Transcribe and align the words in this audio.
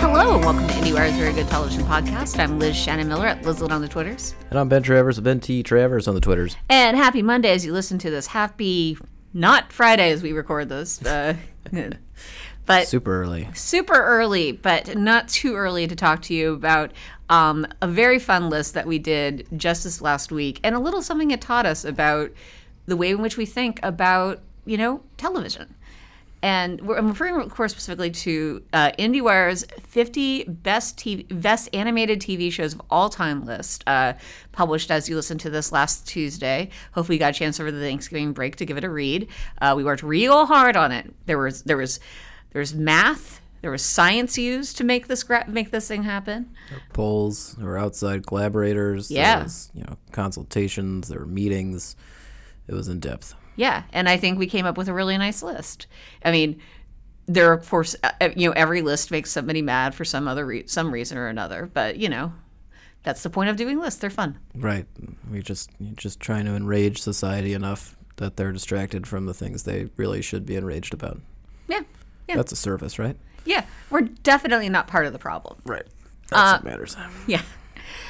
Hello, 0.00 0.36
and 0.36 0.44
welcome 0.44 0.66
to 0.68 0.74
IndieWire's 0.74 1.16
Very 1.16 1.32
Good 1.32 1.48
Television 1.48 1.82
Podcast. 1.84 2.38
I'm 2.38 2.58
Liz 2.58 2.76
Shannon 2.76 3.08
Miller 3.08 3.26
at 3.26 3.42
Lizlet 3.42 3.70
on 3.72 3.80
the 3.80 3.88
Twitters. 3.88 4.34
And 4.50 4.58
I'm 4.58 4.68
Ben 4.68 4.82
Travers 4.82 5.18
of 5.18 5.24
Ben 5.24 5.40
T. 5.40 5.62
Travers 5.64 6.06
on 6.06 6.14
the 6.14 6.20
Twitters. 6.20 6.56
And 6.68 6.96
happy 6.96 7.22
Monday 7.22 7.50
as 7.50 7.64
you 7.66 7.72
listen 7.72 7.98
to 7.98 8.10
this. 8.10 8.28
Happy, 8.28 8.96
not 9.32 9.72
Friday 9.72 10.10
as 10.12 10.22
we 10.22 10.32
record 10.32 10.68
this, 10.68 11.04
uh, 11.04 11.34
but 12.66 12.86
Super 12.88 13.22
early. 13.22 13.48
super 13.54 13.94
early, 13.94 14.52
but 14.52 14.96
not 14.96 15.28
too 15.28 15.54
early 15.56 15.86
to 15.88 15.96
talk 15.96 16.22
to 16.22 16.34
you 16.34 16.52
about 16.54 16.92
um, 17.32 17.66
a 17.80 17.88
very 17.88 18.18
fun 18.18 18.50
list 18.50 18.74
that 18.74 18.86
we 18.86 18.98
did 18.98 19.48
just 19.56 19.84
this 19.84 20.02
last 20.02 20.30
week, 20.30 20.60
and 20.62 20.74
a 20.74 20.78
little 20.78 21.00
something 21.00 21.30
it 21.30 21.40
taught 21.40 21.64
us 21.64 21.82
about 21.82 22.30
the 22.84 22.94
way 22.94 23.10
in 23.10 23.22
which 23.22 23.38
we 23.38 23.46
think 23.46 23.80
about, 23.82 24.40
you 24.66 24.76
know, 24.76 25.02
television. 25.16 25.74
And 26.42 26.78
we're, 26.82 26.98
I'm 26.98 27.08
referring, 27.08 27.40
of 27.40 27.48
course, 27.48 27.72
specifically 27.72 28.10
to 28.10 28.62
uh, 28.74 28.90
IndieWire's 28.98 29.64
50 29.82 30.44
best 30.44 30.98
TV, 30.98 31.24
best 31.40 31.70
animated 31.72 32.20
TV 32.20 32.52
shows 32.52 32.74
of 32.74 32.82
all 32.90 33.08
time 33.08 33.46
list, 33.46 33.82
uh, 33.86 34.12
published 34.50 34.90
as 34.90 35.08
you 35.08 35.16
listened 35.16 35.40
to 35.40 35.48
this 35.48 35.72
last 35.72 36.06
Tuesday. 36.06 36.68
Hopefully, 36.92 37.16
you 37.16 37.20
got 37.20 37.30
a 37.30 37.38
chance 37.38 37.58
over 37.58 37.72
the 37.72 37.80
Thanksgiving 37.80 38.34
break 38.34 38.56
to 38.56 38.66
give 38.66 38.76
it 38.76 38.84
a 38.84 38.90
read. 38.90 39.28
Uh, 39.58 39.72
we 39.74 39.84
worked 39.84 40.02
real 40.02 40.44
hard 40.44 40.76
on 40.76 40.92
it. 40.92 41.14
There 41.24 41.38
was 41.38 41.62
there 41.62 41.78
was 41.78 41.98
there's 42.50 42.74
math, 42.74 43.40
there 43.62 43.70
was 43.70 43.82
science 43.82 44.36
used 44.36 44.76
to 44.76 44.84
make 44.84 45.06
this 45.06 45.22
gra- 45.22 45.48
make 45.48 45.70
this 45.70 45.88
thing 45.88 46.02
happen. 46.02 46.54
Polls 46.92 47.56
or 47.62 47.78
outside 47.78 48.26
collaborators. 48.26 49.08
there 49.08 49.44
was, 49.44 49.70
you 49.72 49.84
know, 49.84 49.96
consultations, 50.10 51.08
there 51.08 51.20
were 51.20 51.26
meetings. 51.26 51.96
It 52.66 52.74
was 52.74 52.88
in 52.88 53.00
depth. 53.00 53.34
Yeah, 53.56 53.84
and 53.92 54.08
I 54.08 54.16
think 54.16 54.38
we 54.38 54.46
came 54.46 54.66
up 54.66 54.76
with 54.76 54.88
a 54.88 54.94
really 54.94 55.16
nice 55.18 55.42
list. 55.42 55.86
I 56.24 56.32
mean, 56.32 56.60
there 57.26 57.50
are, 57.50 57.52
of 57.54 57.68
course, 57.68 57.94
uh, 58.02 58.30
you 58.36 58.48
know, 58.48 58.52
every 58.56 58.82
list 58.82 59.10
makes 59.10 59.30
somebody 59.30 59.62
mad 59.62 59.94
for 59.94 60.04
some 60.04 60.26
other 60.26 60.44
re- 60.44 60.66
some 60.66 60.92
reason 60.92 61.16
or 61.18 61.28
another, 61.28 61.70
but 61.72 61.96
you 61.96 62.08
know, 62.08 62.32
that's 63.04 63.22
the 63.22 63.30
point 63.30 63.50
of 63.50 63.56
doing 63.56 63.78
lists. 63.78 64.00
They're 64.00 64.10
fun. 64.10 64.38
Right. 64.54 64.86
We 65.30 65.40
just 65.40 65.70
you're 65.78 65.94
just 65.94 66.18
trying 66.18 66.46
to 66.46 66.54
enrage 66.54 67.00
society 67.00 67.52
enough 67.52 67.96
that 68.16 68.36
they're 68.36 68.52
distracted 68.52 69.06
from 69.06 69.26
the 69.26 69.34
things 69.34 69.62
they 69.62 69.88
really 69.96 70.22
should 70.22 70.46
be 70.46 70.56
enraged 70.56 70.94
about. 70.94 71.20
Yeah, 71.68 71.80
yeah, 72.28 72.36
That's 72.36 72.52
a 72.52 72.56
service, 72.56 72.98
right? 72.98 73.16
Yeah. 73.44 73.64
We're 73.90 74.02
definitely 74.02 74.68
not 74.68 74.86
part 74.86 75.06
of 75.06 75.12
the 75.12 75.18
problem. 75.18 75.60
Right. 75.64 75.84
That's 76.30 76.62
what 76.62 76.64
matters. 76.64 76.96
Yeah. 77.26 77.42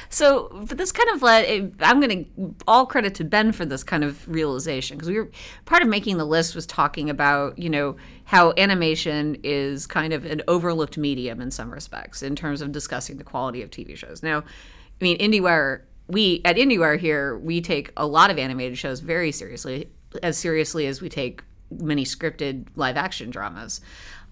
So, 0.09 0.49
but 0.67 0.77
this 0.77 0.91
kind 0.91 1.09
of 1.09 1.21
led. 1.23 1.45
eh, 1.45 1.67
I'm 1.81 1.99
going 1.99 2.25
to 2.25 2.55
all 2.67 2.85
credit 2.85 3.15
to 3.15 3.23
Ben 3.23 3.51
for 3.51 3.65
this 3.65 3.83
kind 3.83 4.03
of 4.03 4.25
realization 4.27 4.95
because 4.95 5.09
we 5.09 5.15
were 5.19 5.29
part 5.65 5.81
of 5.81 5.87
making 5.89 6.17
the 6.17 6.25
list 6.25 6.53
was 6.53 6.67
talking 6.67 7.09
about 7.09 7.57
you 7.57 7.69
know 7.69 7.95
how 8.25 8.53
animation 8.57 9.37
is 9.43 9.87
kind 9.87 10.13
of 10.13 10.23
an 10.25 10.41
overlooked 10.47 10.97
medium 10.97 11.41
in 11.41 11.49
some 11.51 11.71
respects 11.71 12.21
in 12.21 12.35
terms 12.35 12.61
of 12.61 12.71
discussing 12.71 13.17
the 13.17 13.23
quality 13.23 13.61
of 13.63 13.71
TV 13.71 13.97
shows. 13.97 14.21
Now, 14.23 14.39
I 14.39 15.03
mean, 15.03 15.17
IndieWire. 15.17 15.81
We 16.07 16.41
at 16.45 16.57
IndieWire 16.57 16.99
here 16.99 17.37
we 17.37 17.59
take 17.61 17.91
a 17.97 18.05
lot 18.05 18.29
of 18.29 18.37
animated 18.37 18.77
shows 18.77 18.99
very 18.99 19.31
seriously, 19.31 19.89
as 20.21 20.37
seriously 20.37 20.85
as 20.85 21.01
we 21.01 21.09
take 21.09 21.41
many 21.71 22.05
scripted 22.05 22.67
live 22.75 22.97
action 22.97 23.31
dramas. 23.31 23.81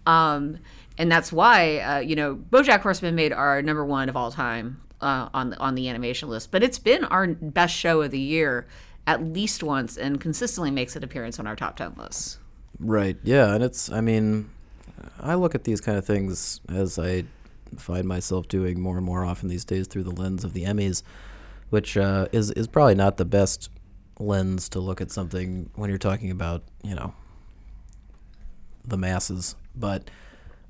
Um, 0.06 0.60
and 0.97 1.11
that's 1.11 1.31
why 1.31 1.80
uh, 1.80 2.00
you 2.00 2.16
know 2.16 2.36
BoJack 2.36 2.81
Horseman 2.81 3.16
made 3.16 3.34
our 3.34 3.61
number 3.61 3.86
one 3.86 4.09
of 4.09 4.16
all 4.16 4.31
time 4.31 4.81
uh, 5.02 5.30
on 5.33 5.52
the 5.52 5.58
on 5.58 5.75
the 5.75 5.89
animation 5.89 6.30
list, 6.30 6.52
but 6.52 6.64
it's 6.64 6.80
been 6.80 7.03
our 7.06 7.28
best 7.28 7.75
show 7.75 8.02
of 8.02 8.11
the 8.11 8.20
year 8.20 8.67
at 9.08 9.23
least 9.23 9.64
once, 9.64 9.98
and 9.98 10.22
consistently 10.22 10.70
makes 10.70 10.95
an 10.95 11.03
appearance 11.03 11.39
on 11.39 11.48
our 11.48 11.56
top 11.56 11.75
ten 11.75 11.94
lists. 11.98 12.38
Right. 12.80 13.17
Yeah, 13.23 13.53
and 13.53 13.64
it's 13.64 13.92
I 13.92 14.02
mean, 14.02 14.50
I 15.20 15.36
look 15.36 15.56
at 15.56 15.64
these 15.64 15.81
kind 15.81 15.98
of 15.98 16.06
things 16.06 16.61
as 16.70 16.98
I 17.00 17.26
find 17.77 18.08
myself 18.08 18.48
doing 18.48 18.80
more 18.80 18.98
and 18.98 19.05
more 19.05 19.23
often 19.23 19.49
these 19.49 19.66
days 19.66 19.87
through 19.87 20.04
the 20.04 20.11
lens 20.11 20.43
of 20.43 20.54
the 20.54 20.64
Emmys, 20.64 21.04
which 21.70 21.98
uh, 21.98 22.27
is 22.32 22.52
is 22.52 22.67
probably 22.67 22.95
not 22.95 23.17
the 23.17 23.26
best 23.26 23.70
lens 24.20 24.70
to 24.70 24.80
look 24.80 25.02
at 25.02 25.10
something 25.10 25.70
when 25.76 25.89
you're 25.89 25.98
talking 25.98 26.32
about 26.32 26.64
you 26.83 26.95
know 26.95 27.14
the 28.86 28.98
masses, 28.98 29.55
but 29.76 30.10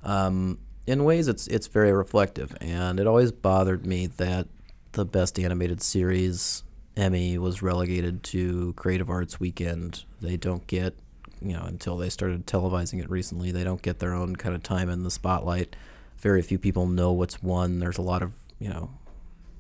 um, 0.04 0.60
in 0.88 1.04
ways 1.04 1.28
it's 1.28 1.48
it's 1.48 1.68
very 1.68 1.92
reflective, 1.92 2.56
and 2.60 3.00
it 3.00 3.08
always 3.08 3.32
bothered 3.32 3.86
me 3.86 4.08
that 4.08 4.48
the 4.94 5.06
best 5.06 5.40
animated 5.40 5.82
series 5.82 6.64
Emmy 6.98 7.38
was 7.38 7.62
relegated 7.62 8.24
to 8.24 8.74
Creative 8.74 9.10
Arts 9.10 9.40
Weekend. 9.40 10.04
They 10.22 10.38
don't 10.38 10.66
get 10.68 10.96
you 11.42 11.54
know 11.54 11.64
until 11.64 11.98
they 11.98 12.10
started 12.10 12.46
televising 12.46 13.02
it 13.02 13.10
recently. 13.10 13.52
They 13.52 13.64
don't 13.64 13.82
get 13.82 14.00
their 14.00 14.14
own 14.14 14.36
kind 14.36 14.56
of 14.56 14.64
time 14.64 14.90
in 14.90 15.04
the 15.04 15.12
spotlight. 15.12 15.76
Very 16.18 16.42
few 16.42 16.60
people 16.60 16.88
know 16.88 17.12
what's 17.12 17.42
won. 17.42 17.80
There's 17.80 17.98
a 17.98 18.04
lot 18.04 18.22
of 18.22 18.34
you 18.60 18.70
know 18.70 18.90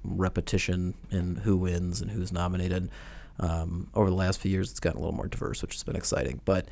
repetition 0.04 0.96
in 1.12 1.38
who 1.38 1.58
wins 1.58 2.02
and 2.02 2.12
who's 2.12 2.32
nominated. 2.32 2.90
Um, 3.40 3.90
over 3.96 4.10
the 4.10 4.16
last 4.16 4.40
few 4.40 4.52
years, 4.52 4.70
it's 4.70 4.80
gotten 4.80 4.98
a 4.98 5.02
little 5.02 5.16
more 5.16 5.28
diverse, 5.28 5.62
which 5.62 5.74
has 5.74 5.84
been 5.84 5.96
exciting. 5.96 6.42
But 6.46 6.68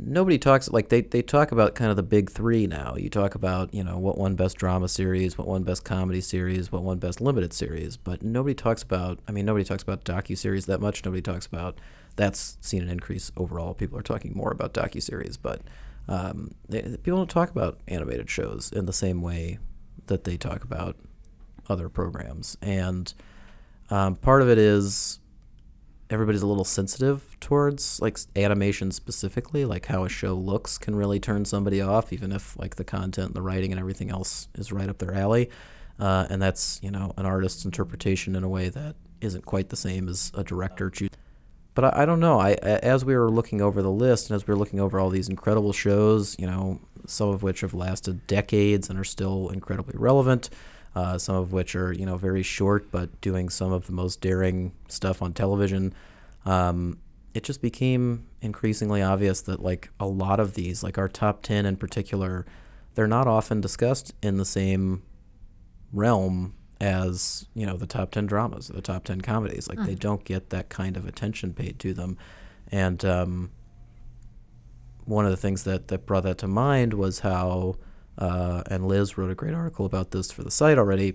nobody 0.00 0.38
talks 0.38 0.70
like 0.70 0.88
they, 0.88 1.02
they 1.02 1.22
talk 1.22 1.52
about 1.52 1.74
kind 1.74 1.90
of 1.90 1.96
the 1.96 2.02
big 2.02 2.30
three 2.30 2.66
now. 2.66 2.94
You 2.96 3.08
talk 3.08 3.34
about 3.34 3.72
you 3.72 3.84
know 3.84 3.98
what 3.98 4.18
one 4.18 4.34
best 4.34 4.56
drama 4.56 4.88
series, 4.88 5.36
what 5.38 5.46
one 5.46 5.62
best 5.62 5.84
comedy 5.84 6.20
series, 6.20 6.70
what 6.70 6.82
one 6.82 6.98
best 6.98 7.20
limited 7.20 7.52
series, 7.52 7.96
but 7.96 8.22
nobody 8.22 8.54
talks 8.54 8.82
about. 8.82 9.18
I 9.28 9.32
mean, 9.32 9.44
nobody 9.44 9.64
talks 9.64 9.82
about 9.82 10.04
docu 10.04 10.36
series 10.36 10.66
that 10.66 10.80
much. 10.80 11.04
Nobody 11.04 11.22
talks 11.22 11.46
about 11.46 11.78
that's 12.16 12.58
seen 12.60 12.82
an 12.82 12.88
increase 12.88 13.30
overall. 13.36 13.74
People 13.74 13.98
are 13.98 14.02
talking 14.02 14.32
more 14.34 14.50
about 14.50 14.72
docu 14.72 15.02
series, 15.02 15.36
but 15.36 15.60
um, 16.08 16.52
they, 16.68 16.82
people 16.82 17.18
don't 17.18 17.30
talk 17.30 17.50
about 17.50 17.80
animated 17.88 18.30
shows 18.30 18.72
in 18.72 18.86
the 18.86 18.92
same 18.92 19.22
way 19.22 19.58
that 20.06 20.24
they 20.24 20.36
talk 20.36 20.64
about 20.64 20.96
other 21.68 21.88
programs, 21.88 22.56
and 22.62 23.12
um, 23.90 24.16
part 24.16 24.42
of 24.42 24.48
it 24.48 24.58
is 24.58 25.20
everybody's 26.10 26.42
a 26.42 26.46
little 26.46 26.64
sensitive 26.64 27.36
towards 27.40 28.00
like 28.00 28.18
animation 28.36 28.90
specifically 28.90 29.64
like 29.64 29.86
how 29.86 30.04
a 30.04 30.08
show 30.08 30.34
looks 30.34 30.78
can 30.78 30.94
really 30.94 31.18
turn 31.18 31.44
somebody 31.44 31.80
off 31.80 32.12
even 32.12 32.32
if 32.32 32.58
like 32.58 32.76
the 32.76 32.84
content 32.84 33.28
and 33.28 33.34
the 33.34 33.42
writing 33.42 33.72
and 33.72 33.80
everything 33.80 34.10
else 34.10 34.48
is 34.54 34.72
right 34.72 34.88
up 34.88 34.98
their 34.98 35.14
alley 35.14 35.50
uh, 35.98 36.26
and 36.30 36.40
that's 36.40 36.80
you 36.82 36.90
know 36.90 37.12
an 37.16 37.26
artist's 37.26 37.64
interpretation 37.64 38.36
in 38.36 38.44
a 38.44 38.48
way 38.48 38.68
that 38.68 38.94
isn't 39.20 39.44
quite 39.44 39.68
the 39.68 39.76
same 39.76 40.08
as 40.08 40.30
a 40.34 40.44
director 40.44 40.90
choosing 40.90 41.10
but 41.76 41.84
I, 41.84 42.02
I 42.02 42.06
don't 42.06 42.18
know. 42.20 42.40
I 42.40 42.52
as 42.54 43.04
we 43.04 43.14
were 43.14 43.30
looking 43.30 43.60
over 43.60 43.82
the 43.82 43.90
list 43.90 44.30
and 44.30 44.34
as 44.34 44.44
we 44.46 44.52
were 44.52 44.58
looking 44.58 44.80
over 44.80 44.98
all 44.98 45.10
these 45.10 45.28
incredible 45.28 45.72
shows, 45.72 46.34
you 46.40 46.46
know, 46.46 46.80
some 47.06 47.28
of 47.28 47.44
which 47.44 47.60
have 47.60 47.74
lasted 47.74 48.26
decades 48.26 48.90
and 48.90 48.98
are 48.98 49.04
still 49.04 49.50
incredibly 49.50 49.94
relevant, 49.96 50.50
uh, 50.96 51.18
some 51.18 51.36
of 51.36 51.52
which 51.52 51.76
are 51.76 51.92
you 51.92 52.06
know 52.06 52.16
very 52.16 52.42
short 52.42 52.90
but 52.90 53.20
doing 53.20 53.50
some 53.50 53.70
of 53.70 53.86
the 53.86 53.92
most 53.92 54.20
daring 54.22 54.72
stuff 54.88 55.20
on 55.22 55.32
television. 55.32 55.94
Um, 56.46 56.98
it 57.34 57.44
just 57.44 57.60
became 57.60 58.26
increasingly 58.40 59.02
obvious 59.02 59.42
that 59.42 59.62
like 59.62 59.90
a 60.00 60.06
lot 60.06 60.40
of 60.40 60.54
these, 60.54 60.82
like 60.82 60.96
our 60.96 61.06
top 61.06 61.42
ten 61.42 61.66
in 61.66 61.76
particular, 61.76 62.46
they're 62.94 63.06
not 63.06 63.26
often 63.26 63.60
discussed 63.60 64.14
in 64.22 64.38
the 64.38 64.46
same 64.46 65.02
realm 65.92 66.54
as 66.80 67.46
you 67.54 67.64
know 67.66 67.76
the 67.76 67.86
top 67.86 68.10
10 68.10 68.26
dramas 68.26 68.70
or 68.70 68.74
the 68.74 68.82
top 68.82 69.04
10 69.04 69.20
comedies. 69.20 69.68
Like 69.68 69.84
they 69.84 69.94
don't 69.94 70.24
get 70.24 70.48
that 70.50 70.70
kind 70.70 70.96
of 70.96 71.06
attention 71.06 71.52
paid 71.52 71.78
to 71.80 71.92
them. 71.92 72.16
And 72.72 73.04
um, 73.04 73.50
one 75.04 75.26
of 75.26 75.30
the 75.30 75.36
things 75.36 75.64
that, 75.64 75.88
that 75.88 76.06
brought 76.06 76.24
that 76.24 76.38
to 76.38 76.48
mind 76.48 76.94
was 76.94 77.20
how 77.20 77.76
uh, 78.18 78.62
and 78.70 78.86
liz 78.86 79.16
wrote 79.18 79.30
a 79.30 79.34
great 79.34 79.54
article 79.54 79.86
about 79.86 80.10
this 80.10 80.30
for 80.30 80.42
the 80.42 80.50
site 80.50 80.78
already 80.78 81.14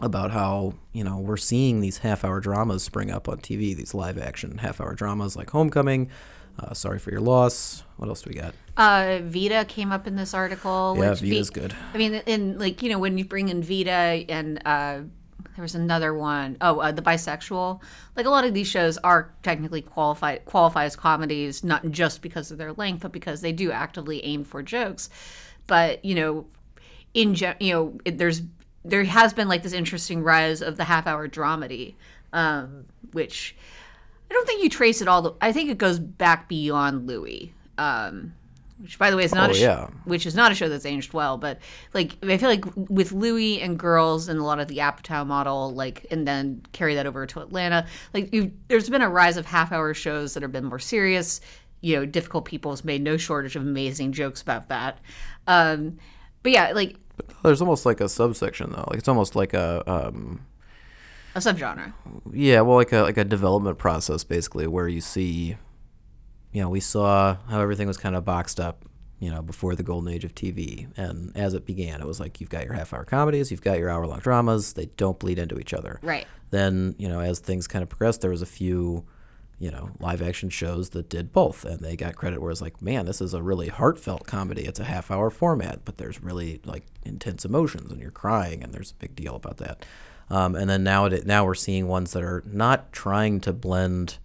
about 0.00 0.30
how 0.30 0.74
you 0.92 1.04
know 1.04 1.18
we're 1.18 1.36
seeing 1.36 1.80
these 1.80 1.98
half 1.98 2.24
hour 2.24 2.40
dramas 2.40 2.82
spring 2.82 3.10
up 3.10 3.28
on 3.28 3.38
tv 3.38 3.76
these 3.76 3.94
live 3.94 4.18
action 4.18 4.58
half 4.58 4.80
hour 4.80 4.94
dramas 4.94 5.36
like 5.36 5.50
homecoming 5.50 6.10
uh, 6.58 6.72
sorry 6.74 6.98
for 6.98 7.10
your 7.10 7.20
loss 7.20 7.82
what 7.96 8.08
else 8.08 8.22
do 8.22 8.30
we 8.30 8.36
got 8.36 8.54
Uh, 8.76 9.20
Vida 9.22 9.64
came 9.66 9.92
up 9.92 10.08
in 10.08 10.16
this 10.16 10.34
article. 10.34 10.96
Yeah, 10.98 11.14
Vida's 11.14 11.50
good. 11.50 11.72
I 11.94 11.96
mean, 11.96 12.14
and 12.26 12.58
like 12.58 12.82
you 12.82 12.90
know 12.90 12.98
when 12.98 13.16
you 13.18 13.24
bring 13.24 13.48
in 13.48 13.62
Vida 13.62 14.24
and 14.28 14.60
uh, 14.66 15.02
there 15.54 15.62
was 15.62 15.76
another 15.76 16.12
one 16.12 16.56
oh 16.60 16.80
uh, 16.80 16.90
the 16.90 17.02
bisexual. 17.02 17.80
Like 18.16 18.26
a 18.26 18.30
lot 18.30 18.44
of 18.44 18.52
these 18.52 18.66
shows 18.66 18.98
are 18.98 19.32
technically 19.44 19.80
qualified 19.82 20.44
qualify 20.44 20.86
as 20.86 20.96
comedies, 20.96 21.62
not 21.62 21.88
just 21.92 22.20
because 22.20 22.50
of 22.50 22.58
their 22.58 22.72
length, 22.72 23.02
but 23.02 23.12
because 23.12 23.40
they 23.42 23.52
do 23.52 23.70
actively 23.70 24.24
aim 24.24 24.42
for 24.42 24.60
jokes. 24.60 25.08
But 25.66 26.04
you 26.04 26.14
know, 26.14 26.46
in 27.14 27.34
gen- 27.34 27.56
you 27.60 27.72
know, 27.72 27.98
it, 28.04 28.18
there's 28.18 28.42
there 28.84 29.04
has 29.04 29.32
been 29.32 29.48
like 29.48 29.62
this 29.62 29.72
interesting 29.72 30.22
rise 30.22 30.60
of 30.62 30.76
the 30.76 30.84
half 30.84 31.06
hour 31.06 31.28
dramedy, 31.28 31.94
um, 32.32 32.84
which 33.12 33.56
I 34.30 34.34
don't 34.34 34.46
think 34.46 34.62
you 34.62 34.68
trace 34.70 35.00
it 35.00 35.08
all. 35.08 35.22
The, 35.22 35.32
I 35.40 35.52
think 35.52 35.70
it 35.70 35.78
goes 35.78 35.98
back 35.98 36.48
beyond 36.48 37.06
Louie. 37.06 37.52
Um, 37.78 38.34
which 38.80 38.98
by 38.98 39.10
the 39.10 39.16
way 39.16 39.24
is 39.24 39.32
not 39.34 39.50
Oh, 39.50 39.52
a 39.52 39.54
sh- 39.56 39.60
yeah. 39.62 39.86
which 40.04 40.26
is 40.26 40.34
not 40.34 40.50
a 40.52 40.54
show 40.54 40.68
that's 40.68 40.84
aged 40.84 41.12
well, 41.14 41.38
but 41.38 41.60
like 41.94 42.16
I 42.24 42.36
feel 42.36 42.48
like 42.50 42.64
with 42.76 43.12
Louie 43.12 43.60
and 43.60 43.78
Girls 43.78 44.28
and 44.28 44.38
a 44.38 44.42
lot 44.44 44.58
of 44.60 44.66
the 44.68 44.78
Apatow 44.78 45.24
model, 45.26 45.72
like 45.72 46.06
and 46.10 46.26
then 46.26 46.60
carry 46.72 46.94
that 46.96 47.06
over 47.06 47.24
to 47.24 47.40
Atlanta, 47.40 47.86
like 48.12 48.34
you 48.34 48.52
there's 48.68 48.90
been 48.90 49.00
a 49.00 49.08
rise 49.08 49.36
of 49.36 49.46
half 49.46 49.70
hour 49.72 49.94
shows 49.94 50.34
that 50.34 50.42
have 50.42 50.52
been 50.52 50.64
more 50.64 50.80
serious. 50.80 51.40
You 51.84 51.96
know, 51.96 52.06
difficult 52.06 52.46
people 52.46 52.70
has 52.72 52.84
made 52.84 53.02
no 53.02 53.16
shortage 53.16 53.56
of 53.56 53.62
amazing 53.62 54.12
jokes 54.12 54.40
about 54.40 54.68
that. 54.68 54.98
Um, 55.46 55.98
but 56.42 56.52
yeah, 56.52 56.72
like 56.72 56.96
There's 57.42 57.60
almost 57.60 57.84
like 57.84 58.00
a 58.00 58.08
subsection 58.08 58.70
though. 58.72 58.86
Like 58.88 58.98
it's 58.98 59.08
almost 59.08 59.36
like 59.36 59.52
a 59.54 59.82
um, 59.90 60.40
a 61.34 61.38
subgenre. 61.40 61.92
yeah, 62.32 62.60
well, 62.60 62.76
like 62.76 62.92
a 62.92 63.02
like 63.02 63.16
a 63.16 63.24
development 63.24 63.78
process 63.78 64.24
basically, 64.24 64.66
where 64.66 64.88
you 64.88 65.00
see, 65.00 65.56
you 66.52 66.62
know, 66.62 66.68
we 66.68 66.80
saw 66.80 67.36
how 67.48 67.60
everything 67.60 67.86
was 67.88 67.96
kind 67.96 68.14
of 68.14 68.24
boxed 68.24 68.60
up, 68.60 68.84
you 69.18 69.30
know, 69.30 69.42
before 69.42 69.74
the 69.74 69.82
golden 69.82 70.12
age 70.12 70.24
of 70.24 70.34
TV, 70.34 70.86
and 70.96 71.36
as 71.36 71.54
it 71.54 71.66
began, 71.66 72.00
it 72.00 72.06
was 72.06 72.20
like 72.20 72.40
you've 72.40 72.50
got 72.50 72.64
your 72.64 72.74
half-hour 72.74 73.04
comedies, 73.04 73.50
you've 73.50 73.62
got 73.62 73.78
your 73.78 73.90
hour-long 73.90 74.20
dramas, 74.20 74.74
they 74.74 74.86
don't 74.96 75.18
bleed 75.18 75.38
into 75.38 75.58
each 75.58 75.74
other. 75.74 75.98
Right. 76.02 76.26
Then 76.50 76.94
you 76.98 77.08
know, 77.08 77.20
as 77.20 77.40
things 77.40 77.66
kind 77.66 77.82
of 77.82 77.88
progressed, 77.88 78.20
there 78.20 78.30
was 78.30 78.42
a 78.42 78.46
few, 78.46 79.04
you 79.64 79.70
know, 79.70 79.88
live-action 79.98 80.50
shows 80.50 80.90
that 80.90 81.08
did 81.08 81.32
both, 81.32 81.64
and 81.64 81.80
they 81.80 81.96
got 81.96 82.16
credit. 82.16 82.40
Where 82.42 82.50
it's 82.50 82.60
like, 82.60 82.82
man, 82.82 83.06
this 83.06 83.20
is 83.20 83.32
a 83.34 83.42
really 83.42 83.68
heartfelt 83.68 84.26
comedy. 84.26 84.64
It's 84.66 84.80
a 84.80 84.84
half-hour 84.84 85.30
format, 85.30 85.84
but 85.86 85.96
there's 85.96 86.22
really 86.22 86.60
like 86.64 86.84
intense 87.04 87.44
emotions, 87.46 87.90
and 87.90 88.00
you're 88.00 88.10
crying, 88.10 88.62
and 88.62 88.72
there's 88.74 88.90
a 88.92 89.00
big 89.00 89.16
deal 89.16 89.34
about 89.36 89.56
that. 89.58 89.86
Um, 90.28 90.54
and 90.54 90.68
then 90.68 90.84
now 90.84 91.06
it, 91.06 91.24
now 91.26 91.44
we're 91.46 91.54
seeing 91.54 91.88
ones 91.88 92.12
that 92.12 92.22
are 92.22 92.42
not 92.46 92.92
trying 92.92 93.40
to 93.40 93.52
blend 93.52 94.18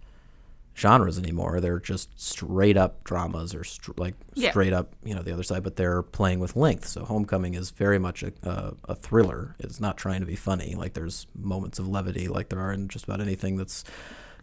genres 0.76 1.18
anymore. 1.18 1.60
They're 1.60 1.78
just 1.80 2.08
straight 2.18 2.76
up 2.76 3.04
dramas 3.04 3.54
or 3.54 3.64
str- 3.64 3.92
like 3.98 4.14
Yeah. 4.34 4.50
straight 4.50 4.72
up, 4.72 4.94
you 5.04 5.14
know, 5.14 5.22
the 5.22 5.32
other 5.32 5.42
side. 5.42 5.62
But 5.62 5.76
they're 5.76 6.02
playing 6.02 6.40
with 6.40 6.56
length. 6.56 6.86
So 6.88 7.04
Homecoming 7.04 7.52
is 7.54 7.70
very 7.70 7.98
much 7.98 8.22
a, 8.22 8.32
a, 8.42 8.72
a 8.88 8.94
thriller. 8.94 9.56
It's 9.58 9.78
not 9.80 9.98
trying 9.98 10.20
to 10.20 10.26
be 10.26 10.36
funny. 10.36 10.74
Like 10.74 10.94
there's 10.94 11.26
moments 11.34 11.78
of 11.78 11.86
levity, 11.86 12.28
like 12.28 12.48
there 12.48 12.60
are 12.60 12.72
in 12.72 12.88
just 12.88 13.04
about 13.04 13.20
anything 13.20 13.56
that's, 13.58 13.84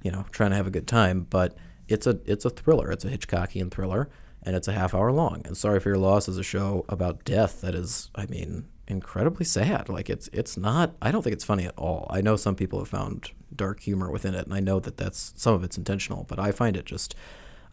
you 0.04 0.12
know, 0.12 0.26
trying 0.32 0.52
to 0.52 0.56
have 0.56 0.68
a 0.68 0.72
good 0.72 0.88
time. 0.88 1.26
But 1.30 1.56
it's 1.88 2.08
a 2.08 2.20
it's 2.26 2.46
a 2.46 2.50
thriller. 2.50 2.92
It's 2.92 3.06
a 3.06 3.10
Hitchcockian 3.10 3.72
thriller, 3.72 4.10
and 4.44 4.56
it's 4.56 4.68
a 4.68 4.74
half 4.74 4.94
hour 4.94 5.12
long. 5.12 5.42
And 5.46 5.56
Sorry 5.56 5.80
for 5.80 5.90
Your 5.90 5.98
Loss 5.98 6.28
is 6.28 6.38
a 6.38 6.44
show 6.44 6.86
about 6.90 7.24
death 7.24 7.62
that 7.62 7.76
is, 7.76 8.10
I 8.16 8.26
mean, 8.26 8.66
incredibly 8.88 9.46
sad. 9.46 9.90
Like 9.90 10.10
it's 10.10 10.30
it's 10.34 10.58
not. 10.58 10.96
I 11.02 11.12
don't 11.12 11.22
think 11.22 11.34
it's 11.34 11.46
funny 11.46 11.66
at 11.66 11.78
all. 11.78 12.08
I 12.10 12.22
know 12.22 12.36
some 12.36 12.56
people 12.56 12.80
have 12.80 12.88
found 12.88 13.32
dark 13.56 13.82
humor 13.82 14.12
within 14.12 14.36
it, 14.36 14.46
and 14.46 14.54
I 14.54 14.60
know 14.60 14.80
that 14.80 14.98
that's 14.98 15.34
some 15.36 15.54
of 15.54 15.64
it's 15.64 15.78
intentional, 15.78 16.26
but 16.28 16.40
I 16.40 16.52
find 16.52 16.76
it 16.78 16.86
just 16.86 17.16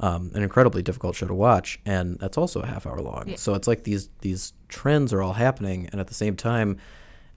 um, 0.01 0.33
an 0.35 0.43
incredibly 0.43 0.83
difficult 0.83 1.15
show 1.17 1.27
to 1.27 1.35
watch, 1.35 1.81
and 1.87 2.19
that's 2.19 2.37
also 2.37 2.61
a 2.61 2.67
half 2.67 2.87
hour 2.87 3.01
long. 3.01 3.25
So 3.39 3.55
it's 3.55 3.69
like 3.69 3.85
these 3.85 4.09
these 4.21 4.53
trends 4.69 5.13
are 5.13 5.23
all 5.23 5.35
happening, 5.35 5.89
and 5.93 6.01
at 6.01 6.09
the 6.09 6.15
same 6.15 6.37
time, 6.37 6.79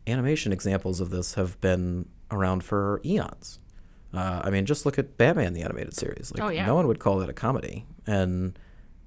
animation 0.07 0.51
examples 0.51 0.99
of 0.99 1.09
this 1.09 1.35
have 1.35 1.59
been 1.61 2.07
around 2.31 2.63
for 2.63 2.99
eons. 3.05 3.59
Uh, 4.13 4.41
I 4.43 4.49
mean, 4.49 4.65
just 4.65 4.85
look 4.85 4.97
at 4.97 5.17
Batman 5.17 5.53
the 5.53 5.61
animated 5.61 5.93
series. 5.95 6.31
Like, 6.33 6.41
Oh, 6.43 6.49
yeah. 6.49 6.65
no 6.65 6.75
one 6.75 6.87
would 6.87 6.99
call 6.99 7.21
it 7.21 7.29
a 7.29 7.33
comedy, 7.33 7.85
and 8.05 8.57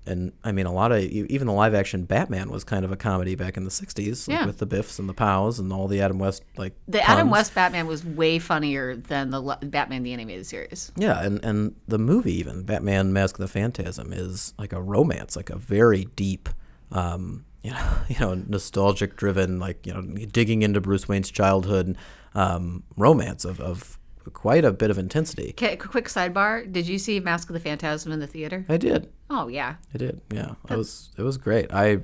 and 0.06 0.32
I 0.42 0.50
mean, 0.52 0.64
a 0.66 0.72
lot 0.72 0.92
of 0.92 1.02
even 1.02 1.46
the 1.46 1.52
live 1.52 1.74
action 1.74 2.04
Batman 2.04 2.50
was 2.50 2.64
kind 2.64 2.84
of 2.86 2.90
a 2.92 2.96
comedy 2.96 3.34
back 3.34 3.56
in 3.58 3.64
the 3.64 3.70
'60s, 3.70 4.26
like 4.28 4.34
Yeah. 4.38 4.46
with 4.46 4.58
the 4.58 4.66
Biffs 4.66 4.98
and 4.98 5.08
the 5.08 5.14
Pows 5.14 5.58
and 5.58 5.72
all 5.72 5.88
the 5.88 6.00
Adam 6.00 6.18
West 6.18 6.42
like 6.56 6.74
The 6.88 7.02
Adam. 7.08 7.28
West 7.30 7.54
Batman 7.54 7.86
was 7.86 8.04
way 8.04 8.38
funnier 8.38 8.96
than 8.96 9.30
the 9.30 9.40
Batman 9.62 10.02
the 10.02 10.12
animated 10.14 10.46
series. 10.46 10.90
Yeah, 10.96 11.22
and, 11.22 11.44
and 11.44 11.74
the 11.86 11.98
movie 11.98 12.34
even 12.38 12.62
Batman: 12.64 13.12
Mask 13.12 13.36
of 13.36 13.40
the 13.42 13.48
Phantasm 13.48 14.12
is 14.12 14.54
like 14.58 14.72
a 14.72 14.80
romance, 14.80 15.36
like 15.36 15.50
a 15.50 15.56
very 15.56 16.06
deep, 16.16 16.48
um, 16.92 17.44
you 17.62 17.70
know, 17.70 17.92
you 18.08 18.18
know, 18.18 18.34
nostalgic 18.34 19.16
driven, 19.16 19.58
like 19.60 19.86
you 19.86 19.92
know, 19.92 20.00
digging 20.26 20.62
into 20.62 20.80
Bruce 20.80 21.08
Wayne's 21.08 21.30
childhood 21.30 21.96
um, 22.34 22.82
romance 22.96 23.44
of, 23.44 23.60
of 23.60 23.98
quite 24.32 24.64
a 24.64 24.72
bit 24.72 24.90
of 24.90 24.98
intensity. 24.98 25.50
Okay, 25.50 25.76
quick 25.76 26.06
sidebar: 26.08 26.70
Did 26.70 26.86
you 26.88 26.98
see 26.98 27.20
Mask 27.20 27.48
of 27.48 27.54
the 27.54 27.60
Phantasm 27.60 28.12
in 28.12 28.20
the 28.20 28.26
theater? 28.26 28.64
I 28.68 28.76
did, 28.76 29.10
Oh 29.28 29.48
yeah, 29.48 29.76
I 29.94 29.98
did, 29.98 30.20
yeah. 30.32 30.54
It 30.68 30.76
was 30.76 31.10
it 31.16 31.22
was 31.22 31.38
great. 31.38 31.72
I 31.72 32.00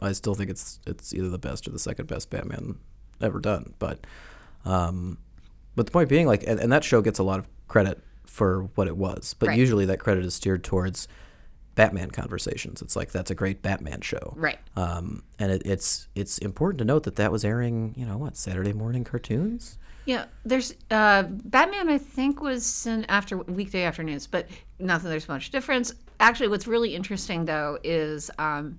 I 0.00 0.12
still 0.12 0.34
think 0.34 0.50
it's 0.50 0.80
it's 0.86 1.12
either 1.14 1.28
the 1.28 1.38
best 1.38 1.66
or 1.68 1.70
the 1.70 1.78
second 1.78 2.06
best 2.06 2.30
Batman 2.30 2.76
ever 3.20 3.38
done. 3.40 3.74
But 3.78 4.06
um, 4.64 5.18
but 5.76 5.86
the 5.86 5.92
point 5.92 6.08
being, 6.08 6.26
like, 6.26 6.44
and, 6.46 6.60
and 6.60 6.70
that 6.72 6.84
show 6.84 7.00
gets 7.00 7.18
a 7.18 7.22
lot 7.22 7.38
of 7.38 7.48
credit 7.68 8.00
for 8.26 8.64
what 8.74 8.88
it 8.88 8.96
was, 8.96 9.34
but 9.38 9.48
Right. 9.48 9.58
usually 9.58 9.84
that 9.86 9.98
credit 9.98 10.24
is 10.24 10.34
steered 10.34 10.62
towards 10.64 11.08
Batman 11.74 12.10
conversations. 12.10 12.82
It's 12.82 12.94
like 12.96 13.10
that's 13.12 13.30
a 13.30 13.34
great 13.34 13.62
Batman 13.62 14.00
show, 14.02 14.34
right. 14.36 14.58
Um, 14.76 15.22
and 15.38 15.50
it, 15.52 15.62
it's 15.64 16.08
it's 16.14 16.38
important 16.38 16.78
to 16.80 16.84
note 16.84 17.04
that 17.04 17.16
that 17.16 17.32
was 17.32 17.44
airing, 17.44 17.94
you 17.96 18.04
know, 18.06 18.16
what 18.18 18.36
Saturday 18.36 18.72
morning 18.72 19.04
cartoons. 19.04 19.78
Yeah, 20.04 20.24
there's 20.44 20.74
uh, 20.90 21.22
Batman. 21.22 21.88
I 21.88 21.98
think 21.98 22.40
was 22.40 22.86
in 22.86 23.04
after 23.04 23.36
weekday 23.38 23.84
afternoons, 23.84 24.26
but 24.26 24.48
not 24.78 25.02
that 25.02 25.08
there's 25.08 25.28
much 25.28 25.50
difference. 25.50 25.94
Actually, 26.18 26.48
what's 26.48 26.66
really 26.66 26.94
interesting 26.94 27.44
though 27.44 27.78
is 27.84 28.30
um, 28.38 28.78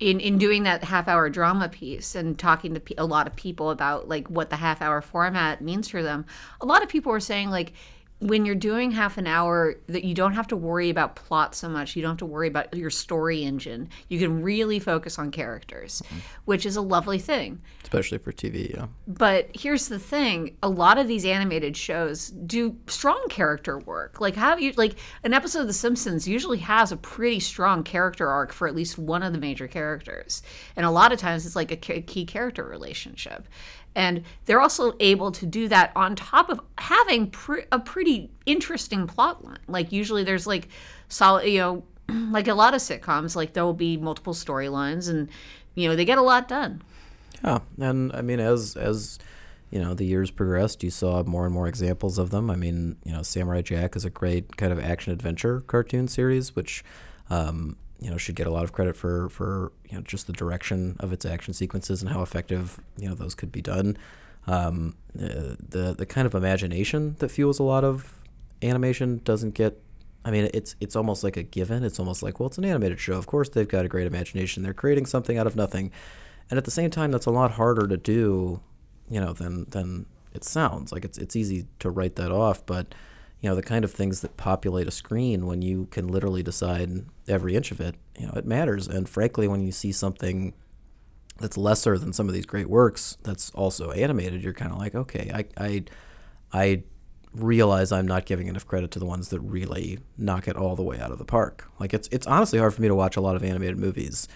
in 0.00 0.18
in 0.20 0.38
doing 0.38 0.64
that 0.64 0.82
half 0.84 1.06
hour 1.06 1.30
drama 1.30 1.68
piece 1.68 2.14
and 2.14 2.38
talking 2.38 2.74
to 2.74 2.82
a 2.98 3.04
lot 3.04 3.26
of 3.26 3.36
people 3.36 3.70
about 3.70 4.08
like 4.08 4.28
what 4.28 4.50
the 4.50 4.56
half 4.56 4.82
hour 4.82 5.00
format 5.00 5.60
means 5.60 5.88
for 5.88 6.02
them. 6.02 6.26
A 6.60 6.66
lot 6.66 6.82
of 6.82 6.88
people 6.88 7.12
were 7.12 7.20
saying 7.20 7.50
like 7.50 7.72
when 8.20 8.46
you're 8.46 8.54
doing 8.54 8.90
half 8.90 9.18
an 9.18 9.26
hour 9.26 9.74
that 9.88 10.04
you 10.04 10.14
don't 10.14 10.32
have 10.32 10.46
to 10.46 10.56
worry 10.56 10.88
about 10.88 11.16
plot 11.16 11.54
so 11.54 11.68
much 11.68 11.94
you 11.96 12.02
don't 12.02 12.12
have 12.12 12.18
to 12.18 12.26
worry 12.26 12.48
about 12.48 12.74
your 12.74 12.90
story 12.90 13.44
engine 13.44 13.88
you 14.08 14.18
can 14.18 14.42
really 14.42 14.78
focus 14.78 15.18
on 15.18 15.30
characters 15.30 16.02
mm-hmm. 16.06 16.18
which 16.44 16.64
is 16.64 16.76
a 16.76 16.80
lovely 16.80 17.18
thing 17.18 17.60
Especially 17.86 18.18
for 18.18 18.32
TV, 18.32 18.74
yeah. 18.74 18.86
but 19.06 19.48
here's 19.54 19.86
the 19.86 20.00
thing: 20.00 20.56
a 20.60 20.68
lot 20.68 20.98
of 20.98 21.06
these 21.06 21.24
animated 21.24 21.76
shows 21.76 22.30
do 22.30 22.76
strong 22.88 23.24
character 23.30 23.78
work. 23.78 24.20
Like 24.20 24.34
have 24.34 24.60
you 24.60 24.72
like 24.76 24.96
an 25.22 25.32
episode 25.32 25.60
of 25.60 25.66
The 25.68 25.72
Simpsons 25.72 26.26
usually 26.26 26.58
has 26.58 26.90
a 26.90 26.96
pretty 26.96 27.38
strong 27.38 27.84
character 27.84 28.28
arc 28.28 28.52
for 28.52 28.66
at 28.66 28.74
least 28.74 28.98
one 28.98 29.22
of 29.22 29.32
the 29.32 29.38
major 29.38 29.68
characters, 29.68 30.42
and 30.74 30.84
a 30.84 30.90
lot 30.90 31.12
of 31.12 31.20
times 31.20 31.46
it's 31.46 31.54
like 31.54 31.70
a 31.70 31.76
key 31.76 32.24
character 32.26 32.64
relationship. 32.64 33.46
And 33.96 34.24
they're 34.44 34.60
also 34.60 34.92
able 35.00 35.32
to 35.32 35.46
do 35.46 35.68
that 35.68 35.90
on 35.96 36.14
top 36.16 36.50
of 36.50 36.60
having 36.76 37.32
a 37.72 37.78
pretty 37.78 38.30
interesting 38.44 39.06
plot 39.06 39.42
line. 39.42 39.58
Like 39.66 39.90
usually 39.90 40.22
there's 40.22 40.46
like 40.46 40.68
solid, 41.08 41.48
you 41.48 41.58
know, 41.58 41.84
like 42.30 42.46
a 42.46 42.54
lot 42.54 42.74
of 42.74 42.82
sitcoms, 42.82 43.34
like 43.34 43.54
there 43.54 43.64
will 43.64 43.72
be 43.72 43.96
multiple 43.96 44.34
storylines, 44.34 45.08
and 45.08 45.30
you 45.74 45.88
know 45.88 45.96
they 45.96 46.04
get 46.04 46.18
a 46.18 46.22
lot 46.22 46.46
done. 46.46 46.82
Yeah, 47.42 47.60
and 47.80 48.12
I 48.12 48.20
mean, 48.20 48.38
as 48.38 48.76
as 48.76 49.18
you 49.70 49.80
know, 49.80 49.94
the 49.94 50.04
years 50.04 50.30
progressed, 50.30 50.84
you 50.84 50.90
saw 50.90 51.22
more 51.22 51.46
and 51.46 51.54
more 51.54 51.66
examples 51.66 52.18
of 52.18 52.28
them. 52.28 52.50
I 52.50 52.54
mean, 52.56 52.96
you 53.02 53.12
know, 53.12 53.22
Samurai 53.22 53.62
Jack 53.62 53.96
is 53.96 54.04
a 54.04 54.10
great 54.10 54.58
kind 54.58 54.72
of 54.72 54.78
action 54.78 55.12
adventure 55.12 55.62
cartoon 55.62 56.06
series, 56.06 56.54
which 56.54 56.84
um, 57.30 57.76
you 58.00 58.10
know 58.10 58.16
should 58.16 58.34
get 58.34 58.46
a 58.46 58.50
lot 58.50 58.64
of 58.64 58.72
credit 58.72 58.96
for 58.96 59.28
for 59.28 59.72
you 59.88 59.96
know 59.96 60.02
just 60.02 60.26
the 60.26 60.32
direction 60.32 60.96
of 61.00 61.12
its 61.12 61.24
action 61.24 61.54
sequences 61.54 62.02
and 62.02 62.10
how 62.10 62.22
effective 62.22 62.78
you 62.98 63.08
know 63.08 63.14
those 63.14 63.34
could 63.34 63.52
be 63.52 63.62
done. 63.62 63.96
Um, 64.46 64.96
uh, 65.16 65.56
the 65.58 65.94
the 65.96 66.06
kind 66.06 66.26
of 66.26 66.34
imagination 66.34 67.16
that 67.18 67.30
fuels 67.30 67.58
a 67.58 67.64
lot 67.64 67.84
of 67.84 68.14
animation 68.62 69.20
doesn't 69.24 69.54
get 69.54 69.82
I 70.26 70.32
mean, 70.32 70.50
it's 70.52 70.74
it's 70.80 70.96
almost 70.96 71.22
like 71.22 71.36
a 71.36 71.44
given. 71.44 71.84
It's 71.84 72.00
almost 72.00 72.20
like, 72.20 72.40
well, 72.40 72.48
it's 72.48 72.58
an 72.58 72.64
animated 72.64 72.98
show. 72.98 73.12
Of 73.12 73.28
course, 73.28 73.48
they've 73.48 73.68
got 73.68 73.84
a 73.84 73.88
great 73.88 74.08
imagination. 74.08 74.64
They're 74.64 74.74
creating 74.74 75.06
something 75.06 75.38
out 75.38 75.46
of 75.46 75.54
nothing, 75.54 75.92
and 76.50 76.58
at 76.58 76.64
the 76.64 76.72
same 76.72 76.90
time, 76.90 77.12
that's 77.12 77.26
a 77.26 77.30
lot 77.30 77.52
harder 77.52 77.86
to 77.86 77.96
do, 77.96 78.60
you 79.08 79.20
know, 79.20 79.32
than 79.32 79.66
than 79.70 80.06
it 80.34 80.42
sounds. 80.42 80.90
Like 80.90 81.04
it's 81.04 81.16
it's 81.16 81.36
easy 81.36 81.68
to 81.78 81.90
write 81.90 82.16
that 82.16 82.32
off, 82.32 82.66
but 82.66 82.92
you 83.40 83.48
know, 83.48 83.54
the 83.54 83.62
kind 83.62 83.84
of 83.84 83.92
things 83.92 84.20
that 84.22 84.36
populate 84.36 84.88
a 84.88 84.90
screen 84.90 85.46
when 85.46 85.62
you 85.62 85.86
can 85.90 86.08
literally 86.08 86.42
decide 86.42 87.04
every 87.28 87.54
inch 87.54 87.70
of 87.70 87.80
it, 87.80 87.94
you 88.18 88.26
know, 88.26 88.32
it 88.34 88.46
matters. 88.46 88.88
And 88.88 89.08
frankly, 89.08 89.46
when 89.46 89.60
you 89.60 89.72
see 89.72 89.92
something 89.92 90.54
that's 91.38 91.58
lesser 91.58 91.98
than 91.98 92.12
some 92.12 92.28
of 92.28 92.34
these 92.34 92.46
great 92.46 92.68
works 92.68 93.18
that's 93.22 93.50
also 93.50 93.90
animated, 93.90 94.42
you're 94.42 94.54
kind 94.54 94.72
of 94.72 94.78
like, 94.78 94.94
okay, 94.94 95.30
I 95.34 95.44
I 95.62 95.84
I 96.52 96.82
realize 97.34 97.92
I'm 97.92 98.08
not 98.08 98.24
giving 98.24 98.46
enough 98.46 98.66
credit 98.66 98.90
to 98.92 98.98
the 98.98 99.04
ones 99.04 99.28
that 99.28 99.40
really 99.40 99.98
knock 100.16 100.48
it 100.48 100.56
all 100.56 100.74
the 100.74 100.82
way 100.82 100.98
out 100.98 101.12
of 101.12 101.18
the 101.18 101.24
park. 101.26 101.68
Like 101.78 101.92
it's 101.92 102.08
it's 102.10 102.26
honestly 102.26 102.58
hard 102.58 102.72
for 102.74 102.80
me 102.80 102.88
to 102.88 102.94
watch 102.94 103.16
a 103.16 103.20
lot 103.20 103.36
of 103.36 103.44
animated 103.44 103.76
movies 103.76 104.26